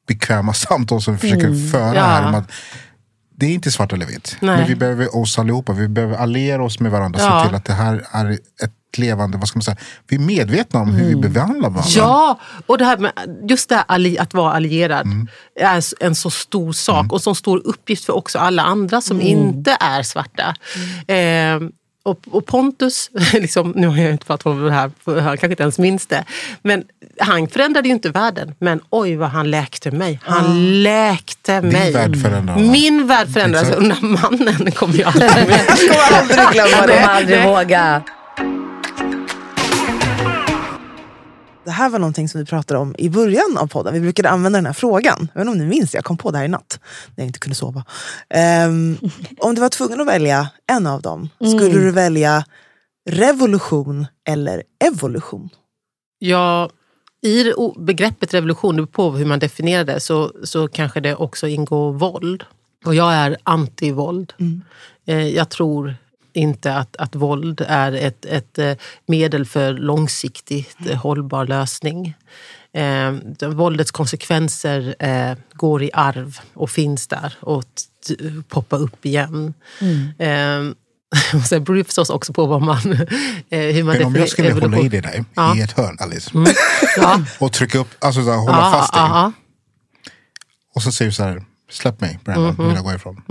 [0.08, 2.04] bekväma samtal som vi försöker föra Ja.
[2.04, 2.28] här.
[2.28, 2.52] Om att
[3.40, 4.38] det är inte svart eller vitt.
[4.40, 4.58] Nej.
[4.58, 5.74] Men vi behöver oss allihopa.
[5.74, 7.20] Vi behöver alliera oss med varandra.
[7.22, 7.42] Ja.
[7.42, 8.32] Se till att det här är
[8.64, 11.92] ett levande, vad ska man säga, vi är medvetna om hur vi behandlar varandra.
[11.96, 13.12] Ja, och det här med,
[13.50, 15.28] just det här alli, att vara allierad Mm.
[15.60, 19.22] är en så stor sak och en så stor uppgift för också alla andra som
[19.22, 20.56] inte är svarta.
[21.08, 21.70] Eh,
[22.10, 25.64] och, och Pontus, liksom, nu har jag inte pratat om det här, han kanske inte
[25.64, 26.24] ens minns det.
[26.62, 26.84] Men
[27.20, 28.56] han förändrade ju inte världen.
[28.60, 30.20] Men oj vad han läkte mig.
[30.24, 31.92] Han läkte mig.
[31.92, 32.72] värld förändrades.
[32.72, 33.70] Min värld förändrades.
[33.70, 35.32] Den här mannen kommer jag aldrig.
[35.68, 38.02] Jag kommer aldrig glömma Jag kommer aldrig våga.
[41.64, 43.94] Det här var någonting som vi pratade om i början av podden.
[43.94, 45.32] Vi brukade använda den här frågan.
[45.34, 46.80] Jag vet inte om ni minns jag kom på det här i natt.
[47.16, 47.84] När jag inte kunde sova.
[48.30, 48.98] Ehm,
[49.38, 52.46] om du var tvungen att välja en av dem, skulle du välja
[53.10, 55.50] revolution eller evolution?
[56.20, 56.70] Ja,
[57.22, 61.48] i begreppet revolution, det beror på hur man definierar det, så, så kanske det också
[61.48, 62.44] ingår våld.
[62.86, 64.34] Och jag är anti-våld.
[65.06, 65.96] Eh, jag tror
[66.40, 68.74] inte att, att våld är ett, ett eh,
[69.08, 72.14] medel för långsiktigt eh, hållbar lösning.
[72.74, 77.64] Eh, det- våldets konsekvenser eh, går i arv och finns där och
[78.48, 79.54] poppar upp igen.
[80.20, 80.60] Eh,
[81.40, 82.78] och sen beror det förstås också på vad man,
[83.50, 84.86] eh, hur man Men om jag skulle hålla evolution.
[84.86, 85.56] i det dig Ja.
[85.58, 86.32] i ett hörn Alice.
[86.98, 87.22] Ja.
[87.40, 89.32] Och trycka upp, alltså så här, hålla Ja, fast dig.
[90.76, 92.68] Och så säger du så här, släpp mig Brandon, Mhm.
[92.68, 93.22] vill jag gå ifrån.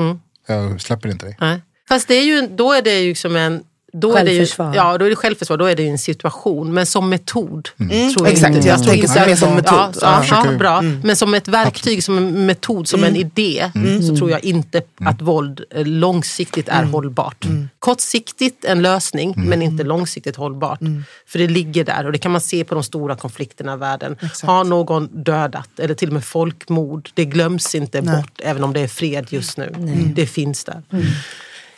[0.47, 1.37] Jag släpper inte dig.
[1.41, 1.63] Nej.
[1.89, 3.63] Fast det är ju, då är det ju som en...
[3.93, 5.57] Då är det ju, ja, då är det självförsvar.
[5.57, 6.75] Då är det ju en situation.
[6.75, 7.69] Men som metod.
[7.77, 8.33] Tror jag Mm.
[8.33, 8.57] exakt.
[8.57, 8.69] inte.
[8.69, 9.75] Jag tänker att- som metod.
[9.79, 10.15] Ja, Ja.
[10.17, 10.83] ja, Försöker- ja, bra.
[10.83, 13.71] Men som ett verktyg, som en metod, som en idé.
[14.09, 17.47] Så tror jag inte att våld eh, långsiktigt är hållbart.
[17.79, 20.81] Kortsiktigt en lösning, men inte långsiktigt hållbart.
[21.27, 24.17] För det ligger där och det kan man se på de stora konflikterna i världen.
[24.43, 28.81] Har någon dödat, eller till och med folkmord, det glöms inte bort även om det
[28.81, 29.75] är fred just nu.
[30.15, 30.83] Det finns där.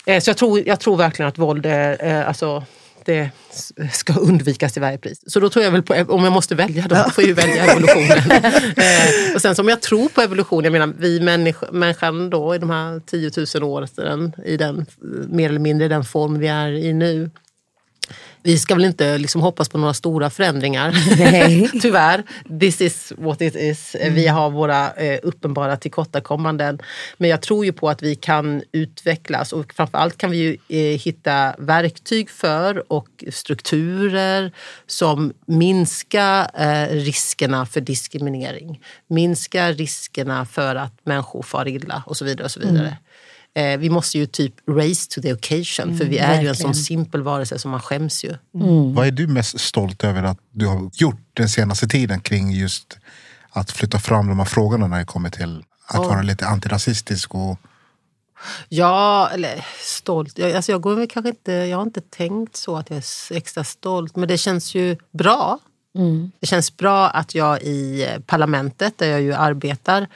[0.07, 2.65] Eh, Så jag tror, jag tror verkligen att våld är, eh, alltså,
[3.05, 3.31] det
[3.93, 5.23] ska undvikas till varje pris.
[5.27, 7.65] Så då tror jag väl på, om jag måste välja, då får jag ju välja
[7.65, 8.19] evolutionen.
[8.77, 12.59] eh, och sen som jag tror på evolution, jag menar vi människa, människan då i
[12.59, 14.87] de här 10 000 åren, i den,
[15.29, 17.31] mer eller mindre i den form vi är i nu.
[18.43, 20.93] Vi ska väl inte liksom hoppas på några stora förändringar.
[21.81, 22.23] Tyvärr.
[22.61, 23.97] This is what it is.
[24.11, 26.79] Vi har våra eh, uppenbara tillkortakommanden.
[27.17, 31.01] Men jag tror ju på att vi kan utvecklas och framförallt kan vi ju eh,
[31.01, 34.53] hitta verktyg för och strukturer
[34.87, 38.81] som minskar eh, riskerna för diskriminering.
[39.07, 42.45] Minskar riskerna för att människor far illa och så vidare.
[42.45, 42.97] Och så vidare.
[43.55, 46.75] Eh, vi måste ju typ race to the occasion för vi är ju en sån
[46.75, 48.35] simpel varelse som man skäms ju.
[48.95, 52.99] Vad är du mest stolt över att du har gjort den senaste tiden kring just
[53.51, 57.59] att flytta fram de här frågorna när det kommer till att vara lite antirasistisk och
[58.69, 60.39] Ja, eller stolt.
[60.39, 63.37] Jag, alltså jag, går väl kanske inte, jag har inte tänkt så att jag är
[63.37, 65.59] extra stolt, men det känns ju bra.
[66.41, 70.09] Det känns bra att jag i eh, parlamentet, där jag ju arbetar,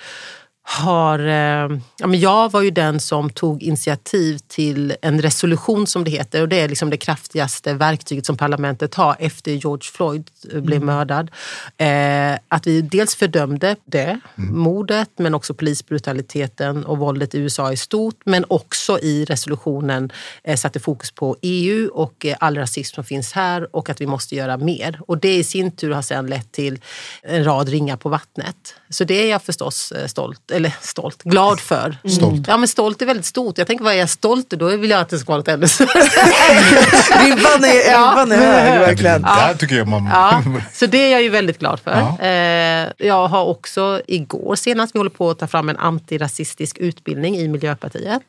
[0.66, 1.18] har...
[1.18, 6.11] Eh, ja, men jag var ju den som tog initiativ till en resolution som det
[6.11, 10.61] heter och det är liksom det kraftigaste verktyget som parlamentet har efter George Floyd eh,
[10.61, 11.31] blev mördad.
[11.77, 17.77] Eh, att vi dels fördömde det, mordet, men också polisbrutaliteten och våldet i USA i
[17.77, 18.20] stort.
[18.24, 20.12] Men också i resolutionen
[20.44, 24.07] eh, satte fokus på EU och eh, all rasism som finns här och att vi
[24.07, 25.00] måste göra mer.
[25.07, 26.81] Och det i sin tur har sedan lett till
[27.22, 28.74] en rad ringar på vattnet.
[28.88, 31.96] Så det är jag förstås stolt eller stolt, glad för.
[32.08, 32.44] Stolt.
[32.48, 33.58] Ja men stolt är väldigt stort.
[33.58, 35.68] Jag tänker vad är jag stolt Då vill jag att det ska vara något ännu
[35.68, 35.88] större.
[37.24, 39.22] Ribban är, ribban är hög verkligen.
[39.22, 40.06] Där tycker jag man...
[40.12, 41.90] Ja, så det är jag ju väldigt glad för.
[42.20, 42.26] Ja.
[42.26, 47.36] Eh, jag har också igår senast, vi håller på att ta fram en antirasistisk utbildning
[47.36, 48.22] i Miljöpartiet.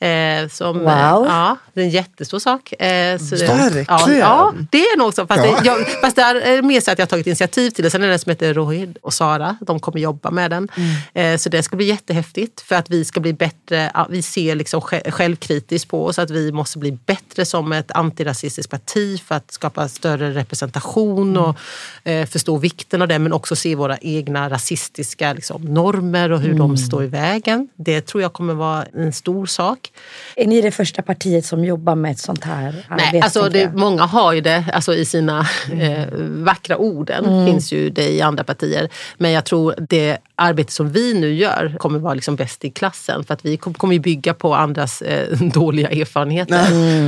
[0.00, 1.26] Eh, som, Wow.
[1.28, 2.72] ja, det är en jättestor sak.
[2.82, 3.86] Eh, så det, Verkligen.
[3.88, 5.26] ja, ja, det är nog så.
[5.26, 5.58] Fast, Ja.
[5.60, 7.90] det, jag, fast det är mer så att jag har tagit initiativ till det.
[7.90, 9.56] Sen är det en som heter Rohid och Sara.
[9.60, 10.68] De kommer jobba med den.
[11.14, 13.92] Eh, så det ska bli jättehäftigt för att vi ska bli bättre.
[14.10, 18.70] Vi ser liksom sj- självkritiskt på oss att vi måste bli bättre som ett antirasistiskt
[18.70, 21.56] parti för att skapa större representation och
[22.04, 26.54] eh, förstå vikten av det men också se våra egna rasistiska liksom, normer och hur
[26.54, 27.68] de står i vägen.
[27.76, 29.92] Det tror jag kommer vara en stor sak.
[30.36, 33.10] Är ni det första partiet som jobbar med ett sånt här arbete?
[33.12, 37.46] Nej, alltså det, många har ju det alltså i sina eh, vackra orden.
[37.46, 38.88] finns ju det i andra partier.
[39.18, 41.45] Men jag tror det arbete som vi nu gör
[41.78, 43.24] kommer vara liksom bäst i klassen.
[43.24, 46.60] För att vi kom- kommer ju bygga på andras eh, dåliga erfarenheter.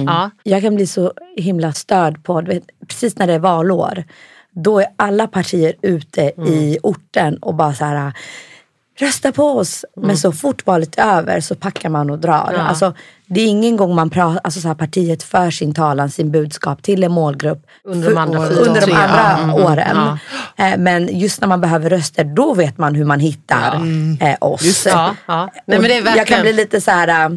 [0.07, 0.31] Ja.
[0.43, 4.05] Jag kan bli så himla störd på, vet, precis när det är valår,
[4.51, 8.13] då är alla partier ute i orten och bara så här
[9.01, 9.85] rösta på oss.
[9.97, 12.51] Men så fort valet är över så packar man och drar.
[12.57, 12.61] Ja.
[12.63, 12.95] Alltså,
[13.27, 16.83] det är ingen gång man pratar, alltså så här, partiet för sin talan, sin budskap
[16.83, 17.67] till en målgrupp.
[17.85, 19.39] Under de för- andra fyra, under de andra ja.
[19.39, 20.19] Mm, åren.
[20.57, 23.75] Eh, Men just när man behöver röster, då vet man hur man hittar
[24.21, 24.87] eh, oss.
[24.87, 25.51] Ja, ja.
[25.67, 27.29] Nej, men det är Jag kan verkligen- bli lite så här, äh,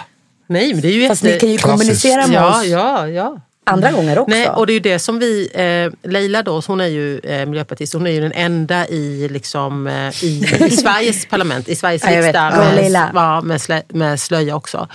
[0.46, 1.62] Nej, men det är ju fast ni kan ju Klassiskt.
[2.02, 3.36] kommunicera med Ja, oss ja, ja.
[3.64, 4.36] Andra gånger också.
[4.36, 7.46] Nej, och det är ju det som vi, eh, Leila då, hon är ju eh,
[7.46, 12.02] miljöpartist, hon är ju den enda i, liksom, eh, i, i Sveriges parlament, i Sveriges
[12.04, 14.88] Ja, riksdag Go med, ja, med, slö, med slöja också.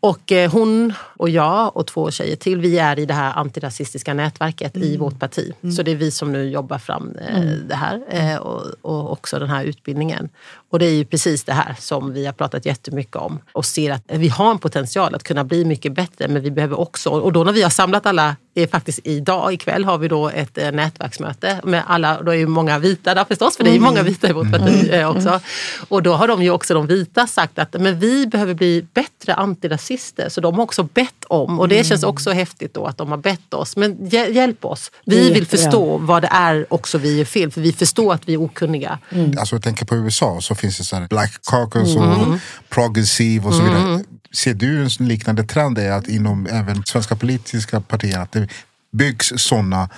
[0.00, 4.14] Och eh, hon och jag och två tjejer till, vi är i det här antirasistiska
[4.14, 5.52] nätverket i vårt parti.
[5.76, 9.38] Så det är vi som nu jobbar fram eh, det här eh, och, och också
[9.38, 10.28] den här utbildningen.
[10.70, 13.92] Och det är ju precis det här som vi har pratat jättemycket om och ser
[13.92, 17.32] att vi har en potential att kunna bli mycket bättre men vi behöver också, och
[17.32, 21.60] då när vi har samlat alla, faktiskt idag, ikväll har vi då ett eh, nätverksmöte
[21.64, 24.28] med alla, då är ju många vita där förstås, för det är ju många vita
[24.28, 25.40] i vårt parti eh, också.
[25.88, 29.34] Och då har de ju också, de vita, sagt att men vi behöver bli bättre
[29.34, 30.28] antirasister.
[30.28, 33.16] Så de har också bett om, och det känns också häftigt då att de har
[33.18, 34.90] bett oss, men hjä- hjälp oss.
[35.06, 38.28] Är Vi vill förstå vad det är också vi gör fel, för vi förstår att
[38.28, 38.98] vi är okunniga.
[39.38, 42.10] Alltså jag tänker på USA så finns det så här Black Caucus Mm.
[42.10, 44.04] och Progressive och så vidare.
[44.32, 48.47] Ser du en liknande trend är att inom även svenska politiska partier att det
[48.90, 49.88] byggs sådana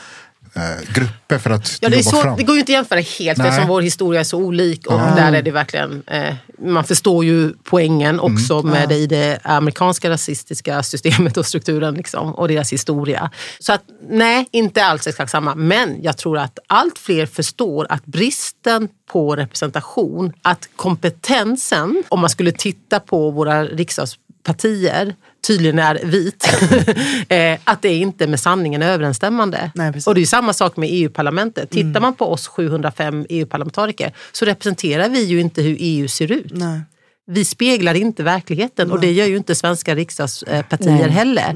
[0.54, 2.36] eh, grupper för att Ja, det, är svårt, fram?
[2.36, 3.48] det går ju inte att jämföra helt Nej.
[3.48, 4.86] eftersom vår historia är så olik.
[4.86, 9.38] Och där är det verkligen, eh, man förstår ju poängen också med det i det
[9.42, 13.30] amerikanska rasistiska systemet och strukturen liksom, och deras historia.
[13.58, 15.54] Så att nej, inte alls exakt samma.
[15.54, 22.30] Men jag tror att allt fler förstår att bristen på representation, att kompetensen, om man
[22.30, 25.14] skulle titta på våra riksdagspartier,
[25.46, 26.48] tydligen är vit,
[27.28, 29.70] eh, att det inte är med sanningen överensstämmande.
[29.74, 31.70] Nej, och det är samma sak med EU-parlamentet.
[31.70, 36.50] Tittar man på oss 705 EU-parlamentariker så representerar vi ju inte hur EU ser ut.
[36.50, 36.80] Nej.
[37.26, 41.10] Vi speglar inte verkligheten och det gör ju inte svenska riksdagspartier Nej.
[41.10, 41.54] heller.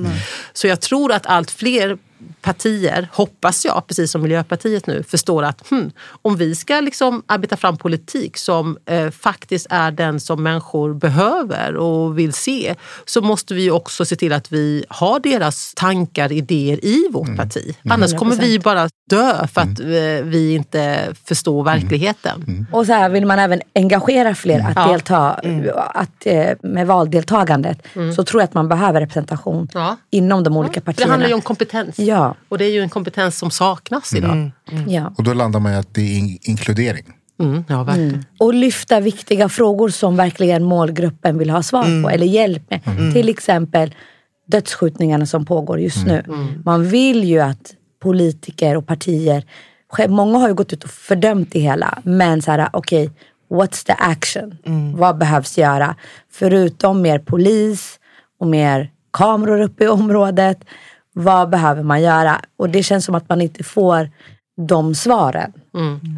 [0.52, 1.98] Så jag tror att allt fler
[2.40, 5.90] partier, hoppas jag, precis som Miljöpartiet nu, förstår att hmm,
[6.22, 11.76] om vi ska liksom arbeta fram politik som eh, faktiskt är den som människor behöver
[11.76, 16.84] och vill se, så måste vi också se till att vi har deras tankar, idéer
[16.84, 17.76] i vårt parti.
[17.90, 22.66] Annars kommer vi bara dö för att eh, vi inte förstår verkligheten.
[22.72, 24.88] Och så här vill man även engagera fler att Ja.
[24.92, 25.30] delta
[25.94, 27.78] att, eh, med valdeltagandet
[28.16, 29.96] så tror jag att man behöver representation Ja.
[30.10, 31.12] inom de olika det partierna.
[31.12, 31.98] handlar ju om kompetens.
[31.98, 32.13] Ja.
[32.48, 34.50] Och det är ju en kompetens som saknas idag.
[34.88, 35.12] ja.
[35.16, 37.04] Och då landar man i att det är in- inkludering.
[37.40, 38.24] Mm, ja, verkligen.
[38.38, 42.80] Och lyfta viktiga frågor som verkligen målgruppen vill ha svar på eller hjälp med.
[43.14, 43.94] Till exempel
[44.46, 46.22] dödsskjutningarna som pågår just nu.
[46.64, 49.44] Man vill ju att politiker och partier,
[50.08, 51.98] många har ju gått ut och fördömt det hela.
[52.04, 53.10] Men så här, okej,
[53.50, 54.56] what's the action?
[54.96, 55.96] Vad behövs göra?
[56.32, 57.98] Förutom mer polis
[58.40, 60.64] och mer kameror uppe i området.
[61.16, 62.40] Vad behöver man göra?
[62.58, 64.10] Och det känns som att man inte får
[64.68, 65.52] de svaren.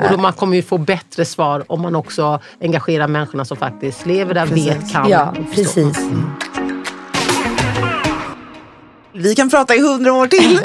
[0.04, 4.06] Och då man kommer ju få bättre svar om man också engagerar människorna som faktiskt
[4.06, 5.08] lever där, vet, kan.
[5.10, 5.98] Ja, precis.
[9.18, 10.60] Vi kan prata i hundra år till.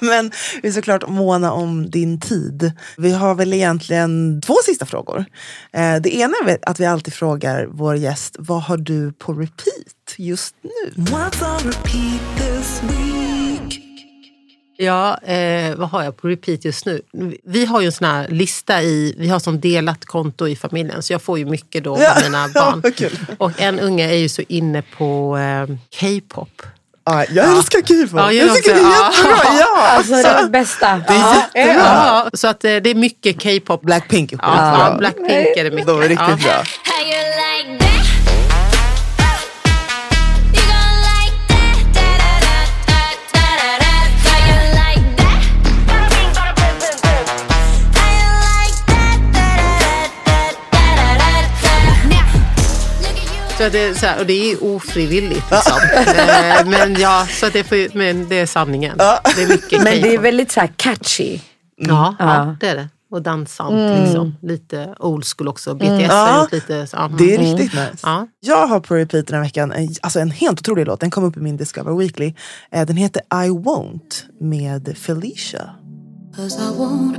[0.08, 0.30] Men
[0.62, 2.72] vi är såklart måna om din tid.
[2.96, 5.24] Vi har väl egentligen två sista frågor.
[5.72, 10.14] Eh, Det ena är att vi alltid frågar vår gäst, vad har du på repeat
[10.16, 11.04] just nu?
[14.76, 17.02] Ja, eh, vad har jag på repeat just nu?
[17.44, 21.02] Vi har ju en sån här lista i, vi har som delat konto i familjen
[21.02, 22.82] så jag får ju mycket då Ja, av mina ja, barn.
[23.38, 26.62] Och en unge är ju så inne på eh, K-pop.
[27.06, 28.20] Ja, jag älskar K-pop.
[28.20, 29.22] Ja, jag jag tycker det är också.
[29.22, 29.54] jättebra.
[29.60, 29.88] Ja.
[29.88, 31.02] Alltså det är bästa.
[31.08, 31.82] Det är jättebra.
[31.84, 33.82] Ja, så att eh, det är mycket K-pop.
[33.82, 34.88] Blackpink är Ja, skitbra.
[34.90, 35.86] ja, Blackpink är det mycket.
[35.86, 36.36] De är riktigt ja.
[36.36, 36.62] bra.
[53.64, 55.50] Så att det, är så här, och det är ofrivilligt.
[55.50, 55.78] Liksom.
[55.94, 58.96] Eh, men ja, så att det, får, men det är sanningen.
[58.98, 61.38] Det är mycket Men det är väldigt så här catchy.
[61.76, 62.34] Ja, ja.
[62.34, 62.56] Ja.
[62.60, 62.88] det är det.
[63.10, 64.34] Och dansant liksom.
[64.42, 65.74] Lite old school också.
[65.74, 66.14] BTS Ja.
[66.14, 66.96] har gjort lite så.
[66.96, 67.16] mm.
[67.16, 67.98] Det är riktigt nice.
[68.02, 68.26] Ja.
[68.40, 71.00] Jag har på repeat den här veckan en, alltså en helt otrolig låt.
[71.00, 72.34] Den kom upp i min Discover Weekly.
[72.72, 75.70] Eh, Den heter I won't med Felicia.
[76.36, 77.16] Cause I won't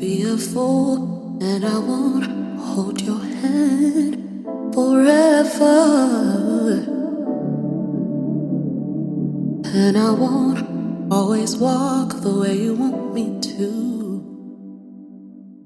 [0.00, 0.96] be a fool
[1.42, 2.26] and I won't
[2.58, 4.31] hold your hand
[4.74, 5.72] forever.
[9.74, 10.58] And I won't
[11.10, 13.92] always walk the way you want me to.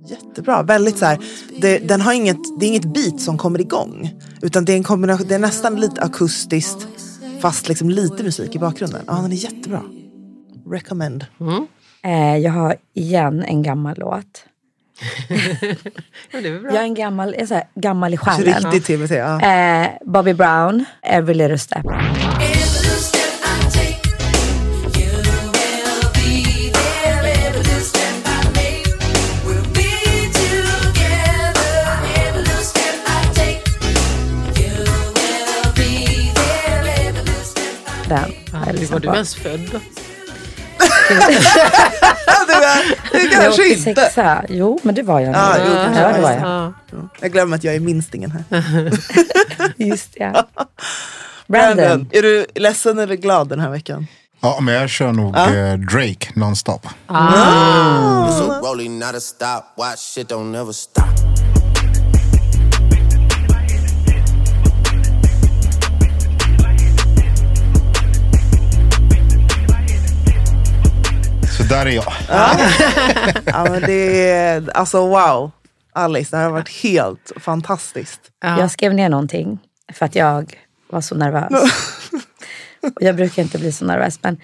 [0.08, 0.62] Jättebra.
[0.62, 1.18] Väldigt så här,
[1.60, 4.14] det, den har inget, det är inget beat som kommer igång.
[4.42, 6.88] Utan det är, en kombination, det är nästan lite akustiskt
[7.40, 9.02] fast liksom lite musik i bakgrunden.
[9.06, 9.82] Ja, den är jättebra.
[10.70, 11.26] Recommend.
[12.02, 14.44] Eh, jag har igen en gammal låt.
[16.30, 16.40] Ja.
[16.40, 18.72] Jag är en gammal, jag är så här, gammal i själen.
[18.72, 19.10] Riktigt TBT.
[19.10, 19.40] Ja.
[19.40, 21.82] Eh, Bobby Brown, Every Little Step.
[38.08, 39.80] Den jag Var du ens född?
[42.60, 44.00] det, är, det Jag kanske åkte inte.
[44.00, 44.44] sexa.
[44.48, 45.34] Jo, men det var jag.
[45.34, 45.66] Ja, nog.
[45.66, 46.40] jo, ja, var det var jag.
[46.42, 46.72] Ja.
[47.20, 48.44] Jag glömmer att jag är minstingen här.
[49.76, 50.48] Just ja.
[51.46, 52.08] Brandon.
[52.12, 54.06] Är du ledsen eller glad den här veckan?
[54.40, 56.86] Ja, men jag kör nog eh, Drake nonstop.
[57.08, 58.60] It's a
[71.68, 72.12] där är jag.
[73.46, 75.50] Ja, men det är, alltså wow.
[75.92, 78.20] Alice, det här har varit helt fantastiskt.
[78.40, 79.58] Jag skrev ner någonting
[79.92, 80.54] för att jag
[80.90, 81.72] var så nervös.
[82.82, 84.40] Och jag brukar inte bli så nervös men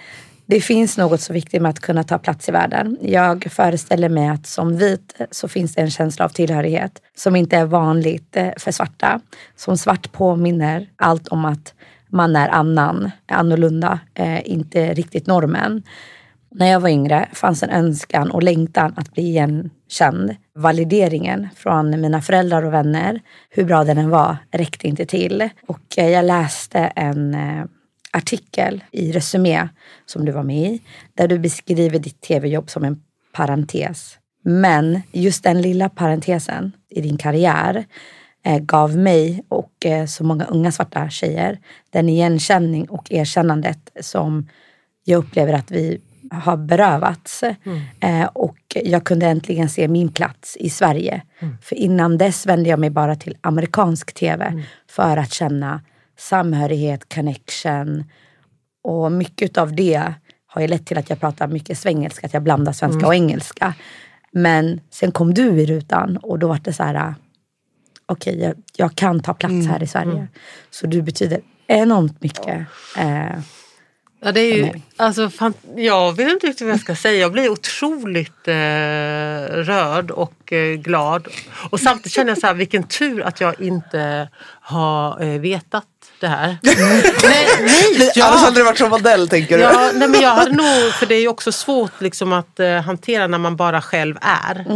[0.47, 2.99] det finns något så viktigt med att kunna ta plats i världen.
[3.01, 7.57] Jag föreställer mig att som vit så finns det en känsla av tillhörighet som inte
[7.57, 9.21] är vanligt eh, för svarta.
[9.57, 11.75] Som svart påminner allt om att
[12.09, 15.83] man är annan, annorlunda, eh, inte riktigt normen.
[16.55, 20.37] När jag var yngre fanns en önskan och längtan att bli igenkänd.
[20.55, 25.49] Valideringen från mina föräldrar och vänner, hur bra den än var, räckte inte till.
[25.67, 27.65] Och eh, jag läste en eh,
[28.13, 29.69] artikel i Resumé
[30.07, 30.83] som du var med i,
[31.15, 34.19] där du beskriver ditt tv-jobb som en parentes.
[34.45, 37.85] Men just den lilla parentesen i din karriär
[38.45, 39.73] eh, gav mig och
[40.09, 41.59] så många unga svarta tjejer
[41.91, 44.49] den igenkänning och erkännandet som
[45.05, 46.01] jag upplever att vi
[46.33, 47.43] har berövats.
[48.01, 51.23] Eh, och jag kunde äntligen se min plats i Sverige.
[51.63, 55.81] För innan dess vände jag mig bara till amerikansk tv för att känna
[56.19, 58.05] samhörighet, connection.
[58.85, 60.13] Och mycket av det
[60.47, 63.75] har ju lett till att jag pratar mycket svengelska, att jag blandar svenska och engelska.
[64.33, 67.15] Men sen kom du i rutan och då var det så här,
[68.07, 70.29] okej, jag, jag kan ta plats här i Sverige.
[70.71, 72.67] Så du betyder enormt mycket.
[72.99, 73.39] Eh,
[74.25, 77.21] Ja, det är ju, alltså, fan, jag vet inte riktigt vad jag ska säga.
[77.21, 78.55] Jag blir otroligt eh,
[79.65, 81.29] rörd och eh, glad.
[81.71, 84.29] Och samtidigt känner jag så här, vilken tur att jag inte
[84.61, 85.85] har eh, vetat
[86.21, 86.57] det här.
[86.63, 87.47] nej,
[87.99, 89.65] nej, Annars hade du varit som modell tänker du?
[89.65, 92.81] Ja, nej, men jag hade nog, för det är ju också svårt liksom att eh,
[92.81, 94.67] hantera när man bara själv är.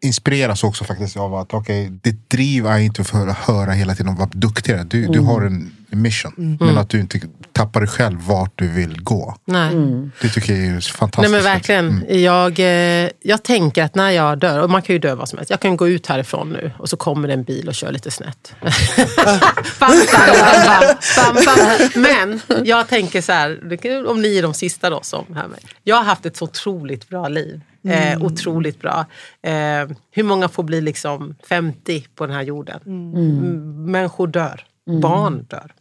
[0.00, 4.16] Inspireras också faktiskt av att okay, ditt driv är inte för att höra hela tiden
[4.16, 4.84] vad duktig du är.
[4.84, 6.58] Du, du har en mission.
[6.60, 7.20] Men att du inte
[7.52, 9.36] tappar dig själv vart du vill gå.
[9.44, 9.74] Nej.
[10.20, 11.32] Det tycker jag är Nej fantastiskt.
[11.32, 12.04] men verkligen.
[12.08, 15.38] Jag, eh, jag tänker att när jag dör, och man kan ju dö vad som
[15.38, 15.50] helst.
[15.50, 18.10] Jag kan gå ut härifrån nu och så kommer det en bil och kör lite
[18.10, 18.54] snett.
[18.60, 20.36] bam, bam,
[20.66, 22.02] bam, bam, bam.
[22.02, 25.60] Men jag tänker så här, om ni är de sista då som hör mig.
[25.82, 27.60] Jag har haft ett så otroligt bra liv.
[27.88, 29.06] Eh, otroligt bra.
[29.42, 32.80] Eh, hur många får bli liksom 50 på den här jorden?
[32.86, 33.90] Mm.
[33.90, 34.64] Människor dör.
[34.90, 35.74] Barn dör.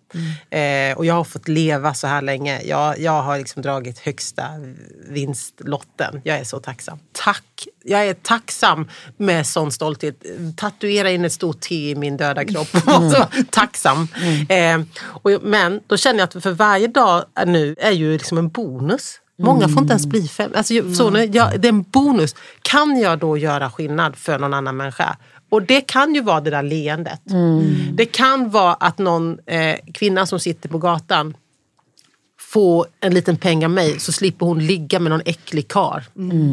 [0.50, 2.62] Eh, och jag har fått leva så här länge.
[2.62, 4.44] Jag, jag har liksom dragit högsta
[5.10, 6.22] vinstlotten.
[6.24, 7.00] Jag är så tacksam.
[7.12, 7.68] Tack!
[7.84, 8.88] Jag är tacksam
[9.18, 10.24] med sån stolthet.
[10.58, 12.68] Tatuera in ett stort T i min döda kropp.
[13.14, 14.08] så, tacksam.
[14.50, 18.50] Eh, och, men då känner jag att för varje dag nu är ju liksom en
[18.50, 19.20] bonus.
[19.42, 20.52] Många får inte ens bli fem.
[20.56, 22.36] Alltså, så, när jag, det är en bonus.
[22.62, 25.18] Kan jag då göra skillnad för någon annan människa?
[25.50, 27.22] Och det kan ju vara det där leendet.
[27.94, 31.38] Det kan vara att någon eh, kvinna som sitter på gatan
[32.40, 36.04] får en liten peng av mig så slipper hon ligga med någon äcklig kar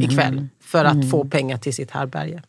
[0.03, 2.43] ikväll för att få pengar till sitt härbärge.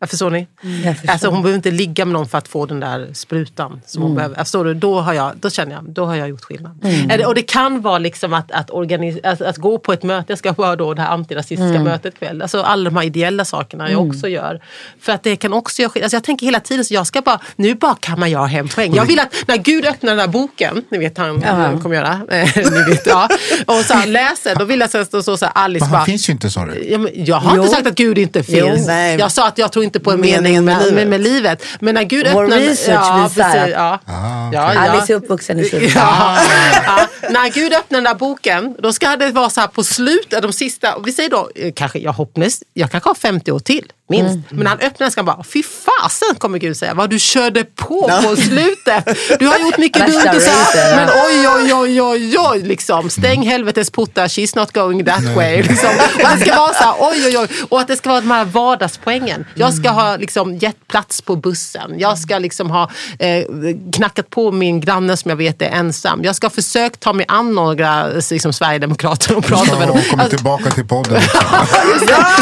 [0.00, 0.46] Ja, förstår ni?
[0.84, 1.12] Jag förstår.
[1.12, 3.80] Alltså, hon behöver inte ligga med någon för att få den där sprutan.
[3.86, 4.36] Som hon behöver.
[4.36, 4.74] Förstår du?
[4.74, 6.84] Då, har jag, då känner jag då har jag gjort skillnad.
[7.10, 10.24] Eller- Och det kan vara liksom att, att, organis- att, att gå på ett möte.
[10.32, 12.42] Jag ska vara då det här antirasistiska mötet kväll.
[12.42, 14.60] Alltså alla de här ideella sakerna jag också gör.
[15.00, 16.04] För att det kan också göra skillnad.
[16.04, 18.94] Alltså jag tänker hela tiden så jag ska bara, nu bara kammar jag hem poäng.
[18.94, 21.80] Jag vill att när Gud öppnar den här boken, ni vet han Ja.
[21.82, 22.20] kommer göra,
[22.54, 23.28] ni vet, ja,
[23.66, 25.96] och så här, läser, då vill jag så, så, så, så här, Alice Men bara,
[25.98, 26.84] han finns ju inte sa du.
[26.90, 27.62] Ja, men jag har Jo.
[27.62, 28.86] inte sagt att Gud inte finns.
[28.86, 29.18] Nej.
[29.18, 31.20] Jag sa att jag tror inte på en Meningen mening med, med med, livet.
[31.20, 31.62] med, livet.
[31.80, 32.58] Men när Gud Vår öppnar...
[32.58, 33.98] research visar precis, ja.
[34.06, 34.80] Ah, ja, ja.
[34.80, 35.90] Alice är uppvuxen i kyrkan.
[35.94, 36.38] Ja.
[36.86, 37.08] Ja.
[37.30, 40.52] När Gud öppnar den där boken, då ska det vara så här på slutet, de
[40.52, 43.92] sista, vi säger då, eh, kanske, jag hoppas, jag kanske har 50 år till.
[44.08, 44.34] Minst.
[44.34, 44.44] Mm.
[44.50, 47.64] Men han öppnar den ska han bara, fy fasen kommer Gud säga, vad du körde
[47.64, 49.18] på på slutet.
[49.38, 50.50] Du har gjort mycket dumt och så
[50.96, 53.10] men oj, oj, oj, oj, oj, liksom.
[53.10, 55.62] Stäng helvetes portar, she's not going that way.
[55.62, 55.90] Liksom.
[56.14, 57.48] Och det ska vara så här, oj, oj, oj.
[57.68, 59.46] Och att det ska vara de här vardagspoängen.
[59.54, 61.98] Jag ska ha liksom, gett plats på bussen.
[61.98, 63.44] Jag ska liksom ha eh,
[63.92, 66.24] knackat på min granne som jag vet är ensam.
[66.24, 69.98] Jag ska ha försökt ta mig an några liksom, sverigedemokrater och prata med dem.
[69.98, 71.14] Och kommer Alltså, tillbaka till podden.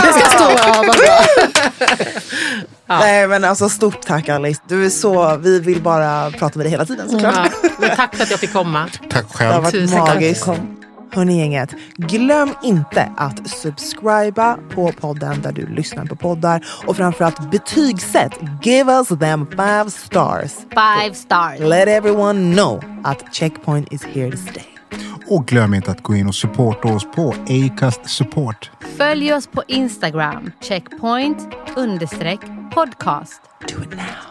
[0.03, 0.51] det ska stå
[2.89, 3.01] över.
[3.01, 4.61] Nej men alltså stort tack Alice.
[4.69, 7.51] Du är så, vi vill bara prata med dig hela tiden såklart.
[7.81, 7.89] Ja.
[7.97, 8.89] Tack för att jag fick komma.
[9.11, 9.63] Tack Det har själv.
[9.63, 10.49] varit Tusen magiskt.
[11.13, 17.51] Hörni gänget, glöm inte att subscriba på podden där du lyssnar på poddar och framförallt
[17.51, 18.33] betygsätt.
[18.63, 20.51] Give us them five stars.
[20.71, 21.59] Five stars.
[21.61, 24.76] Let everyone know att Checkpoint is here to stay.
[25.27, 28.71] Och glöm inte att gå in och supporta oss på Acast Support.
[28.97, 30.51] Följ oss på Instagram.
[30.61, 32.41] Checkpoint understreck
[32.75, 33.43] podcast.
[33.61, 34.27] Do it now.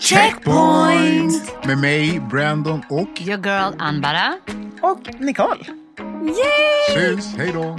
[0.00, 1.66] Checkpoint!
[1.66, 3.20] Med mig, Brandon och...
[3.20, 4.34] Your girl Anbara.
[4.80, 5.64] Och Nicole.
[6.94, 7.36] Syns.
[7.36, 7.78] Hej då.